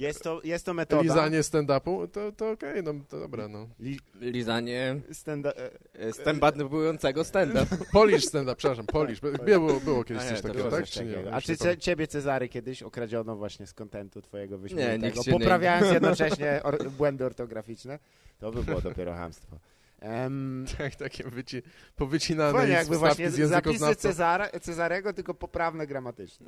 [0.00, 1.02] Jest to, jest to metoda.
[1.02, 3.68] lizanie stand-upu, to, to okej, no to dobra, no.
[3.80, 7.66] Li, Lizanie standa, e, e, stand-upującego stand-up.
[7.92, 10.86] Polish stand-up, przepraszam, Polish, było, było kiedyś A nie, coś takiego, tak?
[10.86, 11.32] Czy nie?
[11.32, 15.92] A czy nie cie, ciebie, Cezary, kiedyś okradziono właśnie z kontentu twojego wyśmienitego, nie- poprawiając
[15.92, 17.98] jednocześnie or, błędy ortograficzne?
[18.38, 19.56] To by było dopiero hamstwo.
[20.00, 21.62] Em, Tak, takie wyci
[21.96, 23.96] powycinane Fajnie, jakby właśnie z zapisy.
[23.96, 26.46] Cezara, Cezarego, tylko poprawne gramatycznie.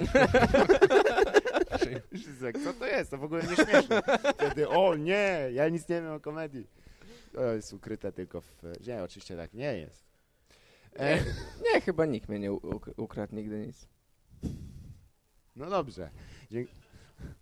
[2.14, 3.10] Wszyscy, Co to jest?
[3.10, 4.02] To w ogóle nie śmieszne.
[4.34, 6.66] Wtedy, o nie, ja nic nie wiem o komedii.
[7.32, 8.62] To jest ukryte tylko w...
[8.86, 10.04] Nie, oczywiście tak nie jest.
[10.96, 11.16] E,
[11.74, 12.52] Nie, chyba nikt mnie nie
[12.96, 13.88] ukradł nigdy nic.
[15.56, 16.10] no dobrze.
[16.50, 16.68] Dzięk...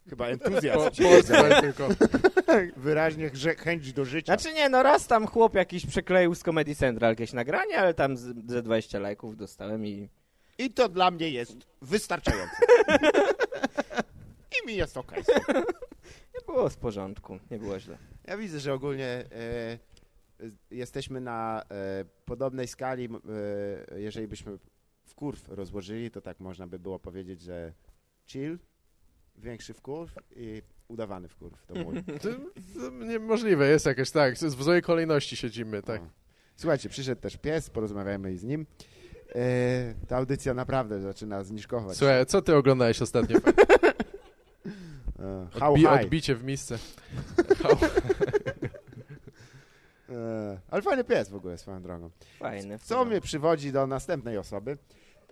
[0.09, 0.91] Chyba entuzjazm.
[0.91, 1.89] Po, tylko.
[2.77, 4.37] Wyraźnie chęć do życia.
[4.37, 8.17] Znaczy nie, no raz tam chłop jakiś przekleił z Comedy Central jakieś nagranie, ale tam
[8.17, 10.09] z- ze 20 lajków dostałem i...
[10.59, 12.57] I to dla mnie jest wystarczające.
[14.63, 15.23] I mi jest okej.
[16.35, 17.99] Nie było w porządku, nie było źle.
[18.25, 19.79] Ja widzę, że ogólnie e,
[20.71, 23.09] jesteśmy na e, podobnej skali.
[23.93, 24.59] E, jeżeli byśmy
[25.05, 27.73] w kurw rozłożyli, to tak można by było powiedzieć, że
[28.27, 28.59] chill,
[29.39, 31.67] większy wkurw i udawany wkurw.
[31.67, 32.03] To mój.
[32.23, 32.29] To,
[32.81, 34.35] to niemożliwe jest jakieś, tak.
[34.35, 36.03] W złej kolejności siedzimy, tak.
[36.03, 36.09] No.
[36.57, 38.67] Słuchajcie, przyszedł też pies, porozmawiajmy i z nim.
[39.35, 41.97] E, ta audycja naprawdę zaczyna zniżkować.
[41.97, 43.39] Słuchaj, co ty oglądałeś ostatnio?
[45.19, 46.05] E, how Odbi high.
[46.05, 46.79] odbicie w misce.
[47.63, 47.77] How...
[50.11, 52.11] E, ale fajny pies w ogóle, swoją drogą.
[52.39, 52.79] Fajne.
[52.79, 54.79] Co mnie przywodzi do następnej osoby,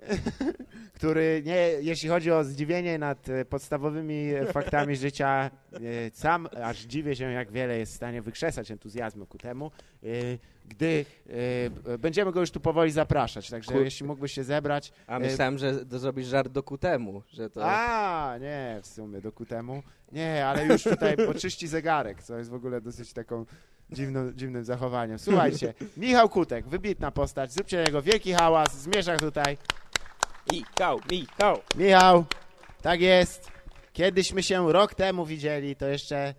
[0.97, 5.79] który, nie, jeśli chodzi o zdziwienie nad e, podstawowymi faktami życia, e,
[6.13, 9.71] sam aż dziwię się, jak wiele jest w stanie wykrzesać entuzjazmu ku temu,
[10.03, 10.07] e,
[10.69, 11.05] gdy
[11.99, 13.51] będziemy go już tu powoli zapraszać.
[13.51, 14.93] Także Kur- jeśli mógłbyś się zebrać.
[15.07, 17.61] A myślałem, że zrobisz żart do kutemu, że to...
[17.65, 19.83] A, nie, w sumie do ku temu.
[20.13, 23.47] Nie, ale już tutaj poczyści zegarek, co jest w ogóle dosyć taką
[23.91, 25.19] dziwną, dziwnym zachowaniem.
[25.19, 29.59] Słuchajcie, Michał Kutek, wybitna postać, zróbcie jego wielki hałas, zmierzach tutaj.
[30.53, 31.59] Michał, Michał!
[31.77, 32.25] Michał,
[32.83, 33.51] tak jest.
[33.93, 36.35] Kiedyśmy się rok temu widzieli, to jeszcze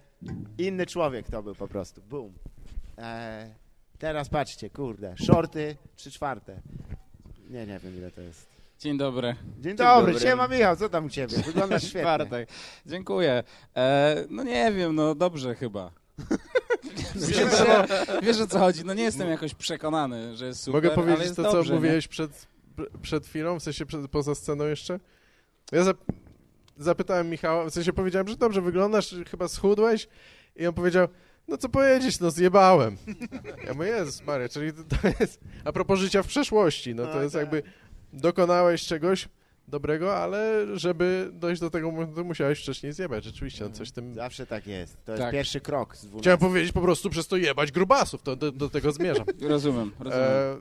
[0.57, 2.01] inny człowiek to był po prostu.
[2.01, 2.33] Boom.
[2.97, 3.49] E,
[3.99, 6.61] teraz patrzcie, kurde, shorty, trzy czwarte.
[7.49, 8.47] Nie, nie wiem ile to jest.
[8.79, 9.35] Dzień dobry.
[9.59, 10.27] Dzień dobry, dobry.
[10.27, 11.37] siema Michał, co tam u ciebie?
[11.37, 12.03] Wyglądasz świetnie.
[12.03, 12.49] Bartek.
[12.85, 13.43] Dziękuję.
[13.75, 15.91] E, no nie wiem, no dobrze chyba.
[17.15, 17.85] wiesz, o,
[18.21, 18.85] wiesz o co chodzi?
[18.85, 21.75] No nie jestem jakoś przekonany, że jest super, Mogę ale powiedzieć jest to, dobrze, co
[21.75, 22.47] mówiłeś przed,
[23.01, 24.99] przed chwilą, w sensie przed, poza sceną jeszcze?
[25.71, 25.97] Ja zap
[26.78, 30.07] zapytałem Michała, w sensie powiedziałem, że dobrze wyglądasz, chyba schudłeś
[30.55, 31.07] i on powiedział,
[31.47, 32.97] no co powiedzieć, no zjebałem.
[33.67, 37.15] Ja mówię, Jezus Maria, czyli to, to jest, a propos życia w przeszłości, no to
[37.15, 37.41] No jest tak.
[37.41, 37.63] jakby,
[38.13, 39.30] dokonałeś czegoś
[39.67, 44.13] dobrego, ale żeby dojść do tego momentu, musiałeś wcześniej zjebać, rzeczywiście, no coś tym...
[44.13, 44.97] Zawsze tak jest.
[45.05, 45.32] To jest Tak.
[45.32, 46.21] pierwszy krok z 12.
[46.21, 49.25] Chciałem powiedzieć po prostu przez to jebać grubasów, to do, do tego zmierzam.
[49.41, 50.28] Rozumiem, rozumiem.
[50.28, 50.57] E,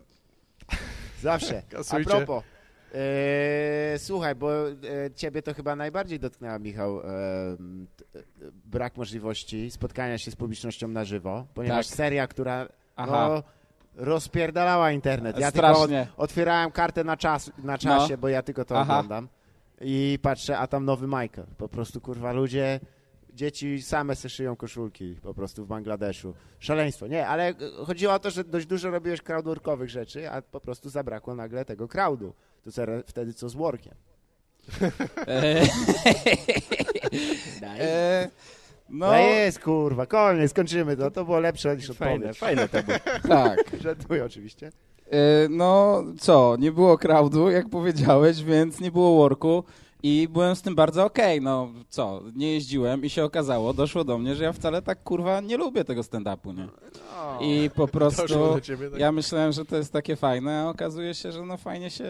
[1.23, 1.63] Zawsze.
[1.69, 2.11] A Kasujcie.
[2.11, 2.45] propos.
[2.95, 4.75] E, słuchaj, bo e,
[5.15, 7.03] ciebie to chyba najbardziej dotknęła, Michał, e,
[7.97, 8.23] t- e,
[8.65, 11.97] brak możliwości spotkania się z publicznością na żywo, ponieważ Tak.
[11.97, 12.69] seria, która
[13.07, 13.43] no,
[13.95, 15.39] rozpierdalała internet.
[15.39, 16.07] Ja tylko strasznie.
[16.17, 18.93] otwierałem kartę na, czas, na czasie, bo ja tylko to Aha.
[18.95, 19.29] oglądam
[19.81, 21.47] i patrzę, a tam nowy Michael.
[21.59, 22.81] Po prostu, kurwa, ludzie...
[23.37, 26.35] Dzieci same se szyją koszulki po prostu w Bangladeszu.
[26.59, 27.07] Szaleństwo.
[27.07, 27.55] Nie, ale e,
[27.87, 31.89] chodziło o to, że dość dużo robiłeś crowdworkowych rzeczy, a po prostu zabrakło nagle tego
[31.89, 32.33] crowdu.
[32.65, 33.95] To co, wtedy co z workiem?
[35.27, 35.63] E,
[37.63, 38.31] e,
[38.89, 41.11] no, No jest, kurwa, koniec, skończymy to.
[41.11, 42.39] To było lepsze niż Fajne, odpowiedź.
[42.39, 42.99] fajne to było.
[43.39, 43.59] tak.
[43.81, 44.73] Żartuję oczywiście.
[45.11, 49.65] E, no co, nie było crowdu, jak powiedziałeś, więc nie było worku
[50.09, 51.41] i byłem z tym bardzo okej.
[51.41, 55.41] No co, nie jeździłem i się okazało, doszło do mnie, że ja wcale tak kurwa
[55.41, 56.67] nie lubię tego stand-upu, nie?
[56.67, 57.39] No.
[57.41, 59.01] I po prostu ciebie, tak?
[59.01, 62.05] ja myślałem, że to jest takie fajne, a okazuje się, że no fajnie się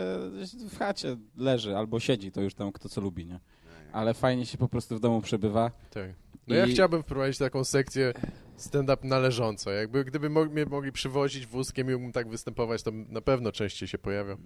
[0.71, 3.41] w chacie leży albo siedzi, to już tam kto co lubi, nie?
[3.93, 5.71] Ale fajnie się po prostu w domu przebywa.
[5.91, 6.11] Tak.
[6.49, 8.13] No ja I- chciałbym wprowadzić taką sekcję
[8.57, 9.71] stand-up należąco.
[9.71, 13.89] Jakby gdyby mo- mnie mogli przywozić wózkiem i mógłbym tak występować, to na pewno częściej
[13.89, 14.39] się pojawiam.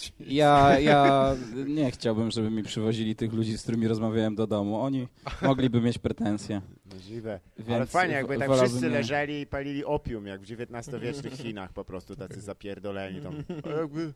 [0.20, 1.34] Ja, ja
[1.66, 4.80] nie chciałbym, żeby mi przywozili tych ludzi, z którymi rozmawiałem do domu.
[4.80, 5.08] Oni
[5.42, 6.60] mogliby mieć pretensje.
[6.94, 7.40] Możliwe.
[7.58, 8.88] Więc Ale fajnie, jakby tak wszyscy nie.
[8.88, 13.34] leżeli i palili opium, jak w XIX-wiecznych Chinach po prostu, tacy zapierdoleni tam.
[13.64, 14.12] A jakby,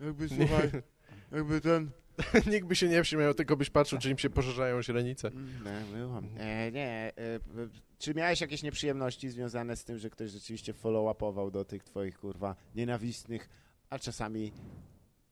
[0.00, 0.70] jakby, słuchaj,
[1.32, 1.90] jakby ten...
[2.52, 5.30] Nikt by się nie śmiał, tylko byś patrzył, czy im się poszerzają źrenice.
[5.64, 6.28] Nie, byłam.
[6.38, 7.40] E, nie, e, e,
[7.98, 12.56] czy miałeś jakieś nieprzyjemności związane z tym, że ktoś rzeczywiście follow-upował do tych twoich, kurwa,
[12.74, 13.48] nienawistnych,
[13.90, 14.52] a czasami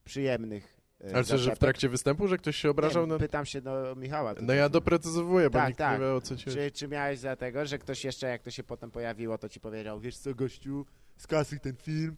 [0.06, 3.18] przyjemnych e, Ale co, że w trakcie występu, że ktoś się obrażał Nie, na...
[3.18, 4.34] Pytam się do Michała.
[4.42, 6.00] No ja doprecyzowuję, bo Tak, nikt tak.
[6.00, 6.50] nie wie o co ci.
[6.50, 9.60] Czy, czy miałeś za tego, że ktoś jeszcze, jak to się potem pojawiło, to ci
[9.60, 10.86] powiedział, wiesz co, gościu,
[11.16, 12.16] skasuj ten film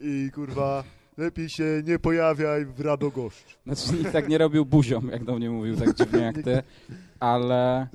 [0.00, 0.84] i kurwa,
[1.18, 3.58] lepiej się nie pojawiaj w Radogoszcz.
[3.66, 6.62] Znaczy nikt tak nie robił buzią, jak do mnie mówił, tak dziwnie jak ty,
[7.20, 7.86] ale...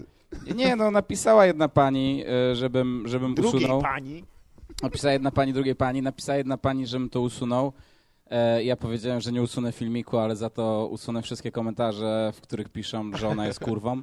[0.56, 3.82] Nie, no napisała jedna pani, e, żebym, żebym Drugiej usunął.
[3.82, 4.24] pani,
[4.84, 7.74] Napisała jedna pani drugiej pani, napisała jedna pani, żebym to usunął.
[8.30, 12.70] E, ja powiedziałem, że nie usunę filmiku, ale za to usunę wszystkie komentarze, w których
[12.70, 14.02] piszą, że ona jest kurwą.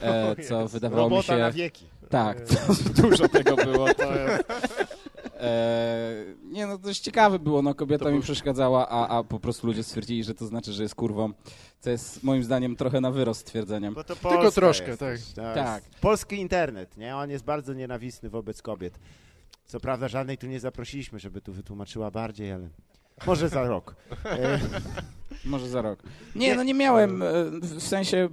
[0.00, 1.38] E, co wydawało mi Robota się...
[1.38, 1.84] na wieki.
[2.10, 2.56] Tak, to,
[3.02, 3.86] dużo tego było.
[3.94, 4.44] To jest...
[5.40, 9.40] e, nie no, dość ciekawe było, no kobieta To mi był- przeszkadzała, a, a po
[9.40, 11.32] prostu ludzie stwierdzili, że to znaczy, że jest kurwą.
[11.80, 13.94] Co jest moim zdaniem trochę na wyrost stwierdzeniem.
[13.94, 15.18] Bo to Tylko troszkę, jest, tak.
[15.34, 15.82] To Tak.
[15.84, 17.16] jest Polski internet, nie?
[17.16, 18.98] On jest bardzo nienawistny wobec kobiet.
[19.66, 22.68] Co prawda żadnej tu nie zaprosiliśmy, żeby tu wytłumaczyła bardziej, ale
[23.26, 23.94] może za rok.
[25.46, 25.98] Może za rok.
[26.34, 27.26] Nie, no nie miałem, e,
[27.62, 28.28] w sensie e,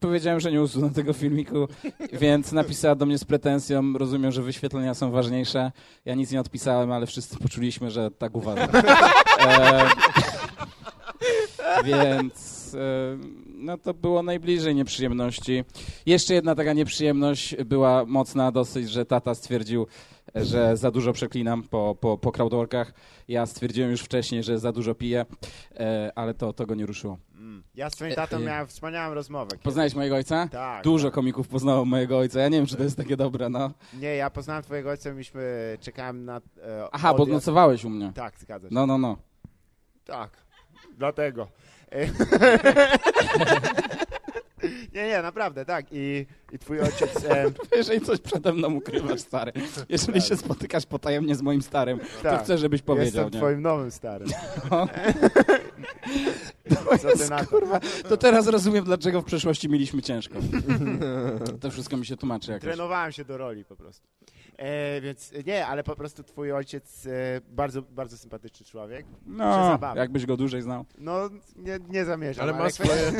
[0.00, 1.68] powiedziałem, że nie usunę tego filmiku,
[2.20, 5.72] więc napisała do mnie z pretensją, rozumiem, że wyświetlenia są ważniejsze.
[6.04, 8.68] Ja nic nie odpisałem, ale wszyscy poczuliśmy, że tak uważam.
[9.40, 9.88] E,
[11.84, 15.64] więc e, no to było najbliżej nieprzyjemności.
[16.06, 19.86] Jeszcze jedna taka nieprzyjemność była mocna dosyć, że tata stwierdził,
[20.34, 22.92] że za dużo przeklinam po, po, po crowdworkach.
[23.28, 25.26] Ja stwierdziłem już wcześniej, że za dużo piję,
[25.80, 27.18] e, ale to, to go nie ruszyło.
[27.34, 27.62] mm.
[27.74, 28.42] Ja z twoim tatą E, e.
[28.44, 29.56] miałem wspaniałą rozmowę.
[29.62, 30.48] Poznałeś mojego ojca?
[30.52, 30.84] Tak.
[30.84, 31.14] Dużo tak.
[31.14, 32.40] komików poznało mojego ojca.
[32.40, 33.70] Ja nie wiem, czy to jest takie dobre, no.
[33.94, 36.40] Nie, ja poznałem twojego ojca, myśmy czekałem na e,
[36.92, 37.32] Aha, bo odjazd.
[37.32, 38.12] nocowałeś u mnie.
[38.14, 38.74] Tak, zgadza się.
[38.74, 39.16] No, no, no.
[40.04, 40.30] Tak,
[40.98, 41.48] dlatego.
[44.94, 45.86] Nie, nie, naprawdę, tak.
[45.92, 47.24] I, i twój ojciec...
[47.30, 47.44] E,
[47.76, 49.52] Jeżeli coś przede mną ukrywasz, stary.
[49.88, 53.46] Jeżeli się spotykasz potajemnie z moim starym, to tak, chcę, żebyś powiedział, Jestem nie?
[53.46, 54.28] twoim nowym starym.
[54.70, 54.86] No.
[57.02, 57.46] Co ty na to?
[57.46, 60.34] Kurwa, to teraz rozumiem, dlaczego w przeszłości mieliśmy ciężko.
[61.60, 62.62] To wszystko mi się tłumaczy jakoś.
[62.62, 64.08] Trenowałem się do roli po prostu.
[64.56, 69.06] E, więc nie, ale po prostu twój ojciec e, bardzo, bardzo sympatyczny człowiek.
[69.26, 70.84] No, jakbyś go dłużej znał.
[70.98, 72.42] No, nie, nie zamierzam.
[72.42, 72.90] Ale ma swoje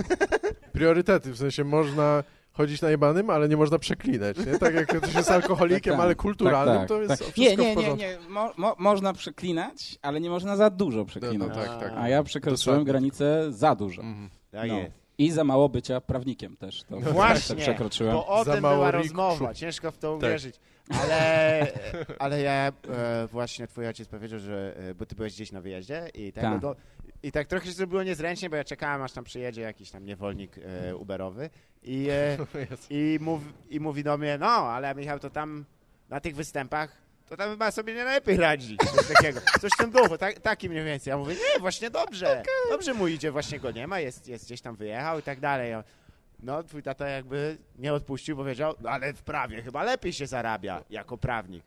[0.72, 4.58] priorytety, w sensie można chodzić najbanym, ale nie można przeklinać, nie?
[4.58, 6.04] Tak jak ktoś jest alkoholikiem, Tak, tak.
[6.04, 7.18] ale kulturalnym, Tak, tak, to jest tak.
[7.18, 7.98] wszystko Nie, w nie, nie, porządku.
[7.98, 8.18] nie.
[8.28, 11.38] Mo, mo, można przeklinać, ale nie można za dużo przeklinać.
[11.38, 11.92] No, no, tak, tak.
[11.96, 14.02] A ja przekroczyłem granicę za dużo.
[14.02, 14.30] Mhm.
[14.50, 14.78] Tak No.
[14.78, 14.92] jest.
[15.18, 16.82] I za mało bycia prawnikiem też.
[16.84, 18.12] To Właśnie, to przekroczyłem.
[18.12, 20.28] Bo o Za tym mało była rozmowa, ciężko w to Tak.
[20.28, 20.56] uwierzyć.
[21.02, 21.66] Ale,
[22.18, 22.52] ale ja
[22.88, 26.44] e, właśnie twój ojciec powiedział, że e, bo ty byłeś gdzieś na wyjeździe i tak,
[26.44, 26.62] Tak.
[26.62, 26.74] no,
[27.22, 30.58] i tak trochę się zrobiło niezręcznie, bo ja czekałem aż tam przyjedzie jakiś tam niewolnik
[30.58, 31.50] e, Uberowy
[31.82, 32.38] i, e,
[32.90, 35.64] i, mów, i mówi do mnie, no ale Michał to tam
[36.08, 38.76] na tych występach to tam chyba sobie nie najlepiej radzi.
[38.76, 39.40] Coś takiego.
[39.60, 41.10] Coś w tym duchu, tak, taki mniej więcej.
[41.10, 42.42] Ja mówię, nie, właśnie dobrze.
[42.70, 45.72] Dobrze mu idzie, właśnie go nie ma, jest, jest gdzieś tam wyjechał i tak dalej.
[46.42, 50.84] No, twój tata jakby nie odpuścił, powiedział, no ale w prawie chyba lepiej się zarabia
[50.90, 51.64] jako prawnik.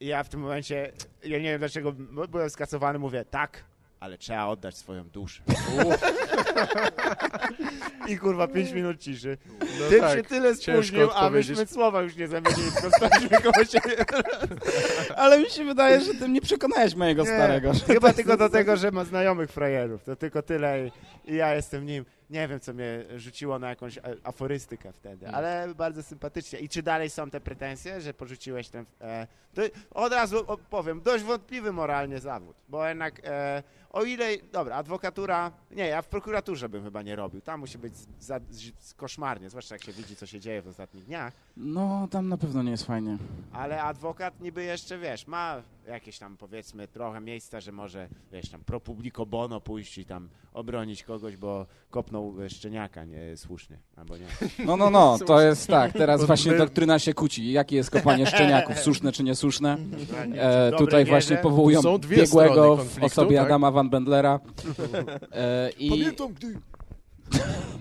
[0.00, 0.92] I ja w tym momencie,
[1.24, 1.92] ja nie wiem dlaczego,
[2.28, 3.64] byłem skasowany, mówię, tak,
[4.00, 5.42] ale trzeba oddać swoją duszę.
[8.08, 9.38] I kurwa, pięć minut ciszy.
[9.60, 13.64] No Tym tak, się tyle spóźnił, a myśmy słowa już nie zamienili, tylko staliśmy koło
[13.64, 14.04] siebie.
[15.16, 17.72] Ale mi się wydaje, że tym nie przekonałeś mojego Nie, starego.
[17.86, 20.04] Chyba tylko do tego, że ma znajomych frajerów.
[20.04, 20.90] To tylko tyle i,
[21.32, 22.04] i ja jestem nim.
[22.30, 25.34] Nie wiem, co mnie rzuciło na jakąś aforystykę wtedy, Hmm.
[25.34, 26.58] ale bardzo sympatycznie.
[26.58, 28.84] I czy dalej są te pretensje, że porzuciłeś ten...
[29.00, 33.62] E, to od razu powiem, dość wątpliwy moralnie zawód, bo jednak e,
[33.98, 34.28] o ile...
[34.52, 35.52] Dobra, adwokatura...
[35.70, 37.40] Nie, ja w prokuraturze bym chyba nie robił.
[37.40, 40.68] Tam musi być za, z, z koszmarnie, zwłaszcza jak się widzi, co się dzieje w
[40.68, 41.32] ostatnich dniach.
[41.56, 43.18] No, tam na pewno nie jest fajnie.
[43.52, 48.60] Ale adwokat niby jeszcze, wiesz, ma jakieś tam powiedzmy trochę miejsca, że może, wiesz, tam
[48.64, 54.26] pro publico bono pójść i tam obronić kogoś, bo kopnął szczeniaka nie słusznie, albo nie.
[54.66, 55.92] No, no, no, to jest tak.
[55.92, 57.52] Teraz właśnie doktryna się kłóci.
[57.52, 59.76] Jakie jest kopanie szczeniaków, słuszne czy niesłuszne?
[60.34, 63.46] E, tutaj właśnie powołują biegłego w osobie tak?
[63.46, 64.40] Adama Van Bendlera.
[65.32, 66.60] E, I Pamiętam, gdy...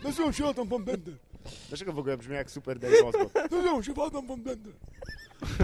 [0.03, 1.13] Nazywam się Adam Van Bender.
[1.69, 3.41] Dlaczego w ogóle brzmi jak Super Dave Osborne?
[3.51, 4.73] Nazywam się Adam Van Bender.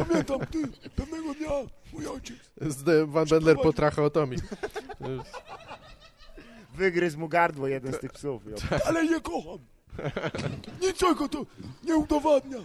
[0.07, 1.49] Pamiętam, gdy pewnego dnia
[1.93, 2.37] mój ojciec...
[2.61, 4.39] Z de- Van Bendler po tracheotomii.
[6.75, 8.43] Wygryzł mu gardło jeden z tych psów.
[8.45, 8.55] jo.
[8.85, 9.59] Ale je kocham.
[10.81, 11.45] Niczego to
[11.83, 12.57] nie udowadnia.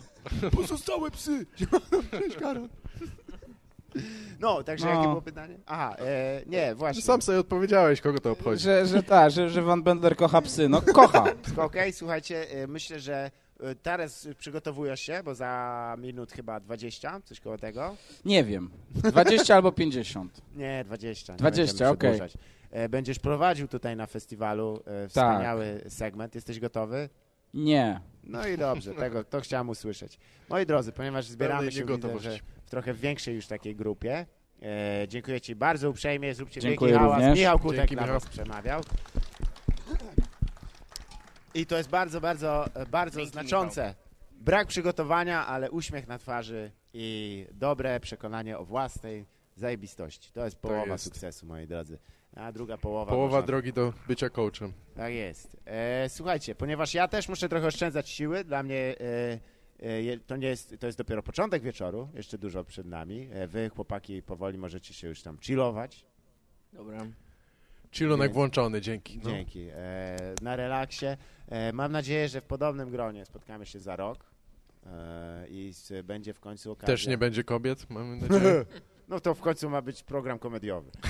[0.57, 1.47] Pozostałe psy.
[2.20, 2.68] Cześć, Karol.
[4.41, 4.91] No, także No.
[4.95, 5.59] jakie było pytanie?
[5.66, 7.03] Aha, e, nie, właśnie.
[7.03, 8.62] Sam sobie odpowiedziałeś, kogo to obchodzi.
[8.64, 10.68] że, że tak, że, że Van Bendler kocha psy.
[10.68, 11.24] No, kocha.
[11.57, 13.30] Okej, słuchajcie, e, myślę, że
[13.61, 17.97] e, teraz przygotowujesz się, bo za minut chyba 20, coś koło tego.
[18.24, 18.70] Nie wiem.
[18.95, 20.41] 20 albo 50.
[20.57, 21.32] Nie, 20.
[21.32, 22.11] Nie 20, będziemy okej.
[22.11, 22.32] przedłużać.
[22.70, 26.34] E, Będziesz prowadził tutaj na festiwalu e, wspaniały segment.
[26.34, 27.09] Jesteś gotowy?
[27.55, 28.01] Nie.
[28.24, 30.18] No i dobrze, tego, to chciałem usłyszeć.
[30.49, 34.26] Moi drodzy, ponieważ zbieramy się widzę, że w trochę większej już takiej grupie,
[34.62, 37.18] e, dziękuję Ci bardzo uprzejmie, zróbcie Dziękuję wielki hałas.
[37.18, 37.38] również.
[37.38, 38.20] Michał Kutek Dzięki, dla Michał.
[38.20, 38.80] Was przemawiał.
[41.55, 43.94] I to jest bardzo, bardzo, bardzo Dzięki, znaczące.
[44.32, 49.26] Brak przygotowania, ale uśmiech na twarzy i dobre przekonanie o własnej
[49.57, 50.32] zajebistości.
[50.32, 51.05] To jest połowa jest.
[51.05, 51.99] sukcesu, moi drodzy.
[52.39, 53.11] A druga połowa...
[53.12, 54.72] Połowa można- drogi do bycia coachem.
[54.95, 55.57] Tak jest.
[55.64, 59.39] E, słuchajcie, ponieważ ja też muszę trochę oszczędzać siły, dla mnie e,
[60.12, 63.28] e, to nie jest, to jest dopiero początek wieczoru, jeszcze dużo przed nami.
[63.32, 66.05] E, wy, chłopaki, powoli możecie się już tam chillować.
[66.72, 67.07] Dobra.
[67.93, 68.34] Chillunek Jest.
[68.34, 69.20] włączony, dzięki.
[69.24, 69.30] No.
[69.30, 69.68] Dzięki.
[69.74, 71.07] E, na relaksie.
[71.49, 74.24] E, mam nadzieję, że w podobnym gronie spotkamy się za rok
[74.86, 76.86] e, i s, będzie w końcu okazja.
[76.95, 78.64] Też nie będzie kobiet, mamy nadzieję.
[79.09, 80.91] No to w końcu ma być program komediowy.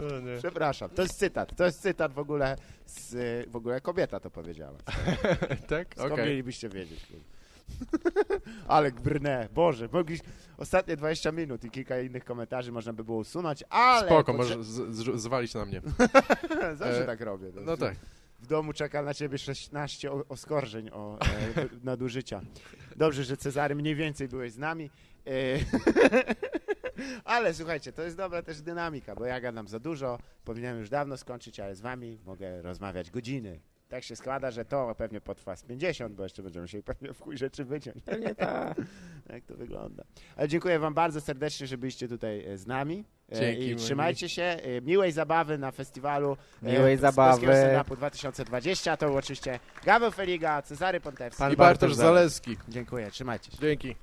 [0.00, 0.38] Nie.
[0.38, 1.56] Przepraszam, to jest cytat.
[1.56, 4.78] To jest cytat w ogóle z, w ogóle kobieta to powiedziała.
[5.68, 5.94] tak?
[5.94, 6.28] Skąd Okej.
[6.28, 7.06] mielibyście wiedzieć?
[8.68, 10.20] Ale brnę, Boże, mogli
[10.58, 14.06] ostatnie 20 minut i kilka innych komentarzy można by było usunąć, ale...
[14.06, 15.80] Spoko, potrze- możesz zwalić na mnie.
[16.74, 17.46] Zawsze E, tak robię.
[17.64, 17.96] No tak.
[18.40, 21.26] W domu czeka na ciebie 16 o- oskarżeń o e,
[21.84, 22.40] nadużycia.
[22.96, 24.90] Dobrze, że Cezary mniej więcej byłeś z nami.
[25.26, 25.30] E,
[27.24, 31.16] ale słuchajcie, to jest dobra też dynamika, bo ja gadam za dużo, powinienem już dawno
[31.16, 33.60] skończyć, ale z wami mogę rozmawiać godziny.
[33.88, 37.20] Tak się składa, że to pewnie potrwa z 50, bo jeszcze będziemy się pewnie w
[37.20, 38.04] chuj rzeczy wyciąć.
[38.04, 38.76] Pewnie tak.
[39.28, 40.04] Jak to wygląda.
[40.36, 43.04] Ale dziękuję wam bardzo serdecznie, że byliście tutaj e, z nami.
[43.32, 44.42] E, Dzięki, I trzymajcie się.
[44.42, 47.30] E, Miłej zabawy na festiwalu Miłej z zabawy.
[47.30, 48.96] Polskiego Stand-Upu 2020.
[48.96, 51.38] To był oczywiście Gaweł Feliga, Cezary Pontewski.
[51.38, 52.56] Pan I Bartosz Bartosz Zaleski.
[52.68, 53.58] Dziękuję, trzymajcie się.
[53.58, 53.96] Dzięki.